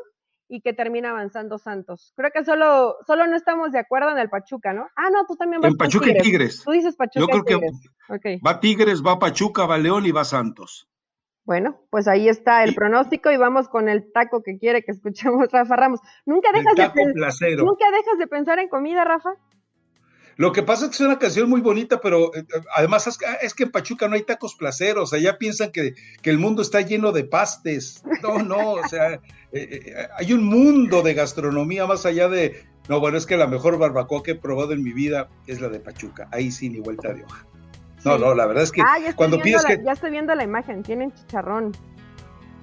y 0.51 0.61
que 0.61 0.75
termina 0.75 1.13
avanzando 1.13 1.57
Santos. 1.57 2.13
Creo 2.15 2.31
que 2.31 2.45
solo, 2.45 2.97
solo 3.07 3.27
no 3.27 3.35
estamos 3.37 3.73
de 3.73 3.79
acuerdo 3.79 4.11
en 4.11 4.19
el 4.19 4.29
Pachuca, 4.29 4.75
¿no? 4.75 4.87
Ah, 4.97 5.09
no, 5.11 5.25
tú 5.25 5.35
también 5.35 5.63
vas 5.63 5.71
En 5.71 5.79
Pachuca 5.79 6.11
y 6.11 6.19
Tigres. 6.19 6.63
Tú 6.63 6.73
dices 6.73 6.95
Pachuca 6.95 7.21
Yo 7.21 7.27
creo 7.27 7.61
que 8.21 8.39
va 8.47 8.61
Tigres, 8.61 9.03
va 9.03 9.19
Pachuca, 9.19 9.65
va 9.65 9.79
León 9.79 10.05
y 10.05 10.13
va 10.13 10.27
Santos. 10.27 10.91
Bueno, 11.45 11.81
pues 11.89 12.07
ahí 12.07 12.29
está 12.29 12.65
el 12.65 12.75
pronóstico 12.75 13.33
y 13.33 13.39
vamos 13.39 13.71
con 13.71 13.89
el 13.89 14.13
taco 14.13 14.43
que 14.43 14.59
quiere 14.59 14.85
que 14.85 14.93
escuchemos 14.93 15.49
Rafa 15.53 15.75
Ramos. 15.75 16.01
Nunca 16.27 16.51
dejas, 16.53 16.75
de, 16.77 17.57
nunca 17.57 17.91
dejas 17.91 18.19
de 18.19 18.27
pensar 18.27 18.59
en 18.59 18.69
comida, 18.69 19.05
Rafa. 19.05 19.31
Lo 20.37 20.53
que 20.53 20.63
pasa 20.63 20.85
es 20.85 20.91
que 20.91 20.95
es 20.97 21.01
una 21.01 21.19
canción 21.19 21.49
muy 21.49 21.61
bonita, 21.61 22.01
pero 22.01 22.35
eh, 22.35 22.45
además 22.75 23.07
es, 23.07 23.55
que 23.55 23.65
en 23.65 23.71
Pachuca 23.71 24.09
no 24.09 24.15
hay 24.15 24.23
tacos 24.23 24.55
placeros, 24.55 25.13
allá 25.13 25.39
piensan 25.39 25.71
que, 25.71 25.95
el 26.23 26.39
mundo 26.39 26.63
está 26.63 26.81
lleno 26.81 27.13
de 27.13 27.25
pastes. 27.25 28.03
No, 28.23 28.39
no, 28.39 28.73
o 28.73 28.89
sea, 28.89 29.15
eh, 29.15 29.21
eh, 29.53 30.09
hay 30.17 30.33
un 30.33 30.45
mundo 30.45 31.03
de 31.03 31.15
gastronomía 31.15 31.87
más 31.87 32.07
allá 32.07 32.29
de, 32.29 32.65
no, 32.89 33.01
bueno, 33.01 33.19
es 33.19 33.27
que 33.27 33.37
la 33.37 33.47
mejor 33.47 33.79
barbacoa 33.79 34.23
que 34.23 34.33
he 34.33 34.35
probado 34.35 34.73
en 34.73 34.83
mi 34.83 34.93
vida 34.93 35.29
es 35.47 35.61
la 35.61 35.69
de 35.69 35.81
Pachuca, 35.81 36.29
ahí 36.31 36.51
sí, 36.51 36.69
ni 36.71 36.81
vuelta 36.81 37.13
de 37.13 37.25
hoja. 37.25 37.47
No, 38.05 38.19
no, 38.19 38.35
la 38.35 38.47
verdad 38.47 38.65
es 38.65 38.73
que 38.73 38.81
ah, 38.81 38.99
cuando 39.15 39.41
pides 39.41 39.65
que... 39.65 39.81
Ya 39.85 39.93
estoy 39.93 40.11
viendo 40.11 40.35
la 40.35 40.43
imagen, 40.43 40.83
tienen 40.83 41.13
chicharrón. 41.13 41.73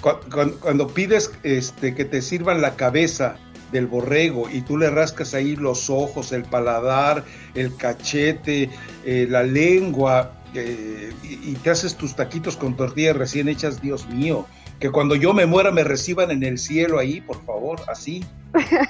Cuando, 0.01 0.57
cuando 0.59 0.87
pides 0.87 1.31
este, 1.43 1.93
que 1.93 2.05
te 2.05 2.21
sirvan 2.21 2.61
la 2.61 2.75
cabeza 2.75 3.37
del 3.71 3.87
borrego 3.87 4.49
y 4.49 4.61
tú 4.61 4.77
le 4.77 4.89
rascas 4.89 5.33
ahí 5.33 5.55
los 5.55 5.89
ojos, 5.89 6.31
el 6.31 6.43
paladar, 6.43 7.23
el 7.55 7.75
cachete, 7.75 8.69
eh, 9.05 9.27
la 9.29 9.43
lengua 9.43 10.33
eh, 10.53 11.13
y, 11.23 11.53
te 11.55 11.69
haces 11.69 11.95
tus 11.95 12.15
taquitos 12.15 12.57
con 12.57 12.75
tortillas 12.75 13.15
recién 13.15 13.47
hechas, 13.47 13.81
Dios 13.81 14.07
mío, 14.09 14.47
que 14.79 14.89
cuando 14.89 15.15
yo 15.15 15.33
me 15.33 15.45
muera 15.45 15.71
me 15.71 15.83
reciban 15.83 16.31
en 16.31 16.43
el 16.43 16.57
cielo 16.57 16.97
ahí, 16.97 17.21
por 17.21 17.43
favor, 17.45 17.79
así. 17.87 18.25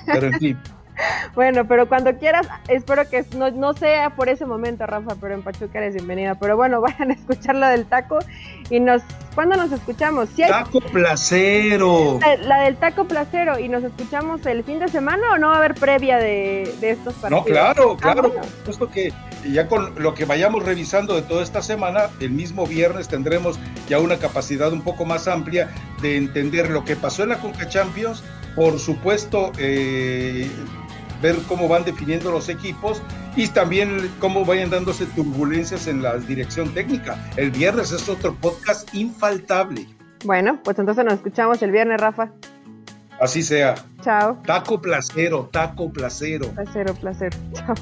Pero 0.05 0.27
en 0.27 0.39
fin. 0.39 0.57
Bueno, 1.33 1.65
pero 1.65 1.87
cuando 1.87 2.17
quieras, 2.17 2.47
espero 2.67 3.09
que 3.09 3.23
no, 3.35 3.73
sea 3.73 4.09
por 4.11 4.27
ese 4.27 4.45
momento, 4.45 4.85
Rafa, 4.85 5.15
pero 5.21 5.33
en 5.33 5.41
Pachuca 5.41 5.79
eres 5.79 5.93
bienvenida. 5.93 6.35
Pero 6.35 6.57
bueno, 6.57 6.81
vayan 6.81 7.11
a 7.11 7.13
escuchar 7.13 7.55
la 7.55 7.69
del 7.69 7.85
taco 7.85 8.19
y 8.69 8.79
nos... 8.79 9.01
¿Cuándo 9.39 9.56
nos 9.56 9.71
escuchamos? 9.71 10.28
Taco 10.36 10.82
placero. 10.82 12.19
La, 12.41 12.63
del 12.63 12.75
taco 12.75 13.06
placero 13.06 13.58
y 13.58 13.69
nos 13.69 13.85
escuchamos 13.85 14.46
el 14.46 14.65
fin 14.65 14.79
de 14.79 14.90
semana 14.90 15.31
o 15.31 15.37
no 15.37 15.48
va 15.48 15.54
a 15.54 15.58
haber 15.60 15.75
previa 15.75 16.17
de, 16.17 16.63
estos 16.81 17.13
partidos. 17.13 17.46
No, 17.46 17.46
claro, 17.46 17.94
ah, 17.94 18.02
claro. 18.02 18.33
Justo 18.65 18.90
que 18.90 19.13
ya 19.50 19.69
con 19.69 19.96
lo 19.96 20.13
que 20.13 20.25
vayamos 20.25 20.65
revisando 20.65 21.15
de 21.15 21.21
toda 21.21 21.42
esta 21.42 21.62
semana, 21.62 22.10
el 22.19 22.31
mismo 22.31 22.67
viernes 22.67 23.08
tendremos 23.08 23.58
ya 23.87 24.00
una 24.00 24.17
capacidad 24.17 24.73
un 24.73 24.81
poco 24.81 25.06
más 25.06 25.29
amplia 25.29 25.69
de 26.02 26.17
entender 26.17 26.69
lo 26.69 26.83
que 26.83 26.98
pasó 26.98 27.23
en 27.23 27.29
la 27.29 27.40
Conca 27.40 27.69
Champions. 27.69 28.25
Por 28.58 28.77
supuesto, 28.77 29.54
eh, 29.58 30.52
ver 31.21 31.37
cómo 31.48 31.69
van 31.69 31.85
definiendo 31.85 32.29
los 32.29 32.50
equipos 32.50 33.02
y 33.40 33.48
también 33.48 34.12
cómo 34.19 34.44
vayan 34.44 34.69
dándose 34.69 35.06
turbulencias 35.06 35.87
en 35.87 36.04
la 36.04 36.17
dirección 36.17 36.73
técnica. 36.73 37.17
El 37.37 37.52
viernes 37.52 37.94
es 37.94 38.10
otro 38.10 38.35
podcast 38.35 38.94
infaltable. 38.94 39.87
Bueno, 40.25 40.60
pues 40.62 40.77
entonces 40.77 41.06
nos 41.06 41.13
escuchamos 41.13 41.62
el 41.62 41.71
viernes, 41.71 42.02
Rafa. 42.02 42.31
Así 43.21 43.42
sea. 43.42 43.75
Chao. 44.02 44.42
Taco 44.46 44.81
placero, 44.81 45.50
taco 45.54 45.90
placero. 45.90 46.50
Placero, 46.50 46.94
placer. 46.96 47.33
Chao. 47.54 47.75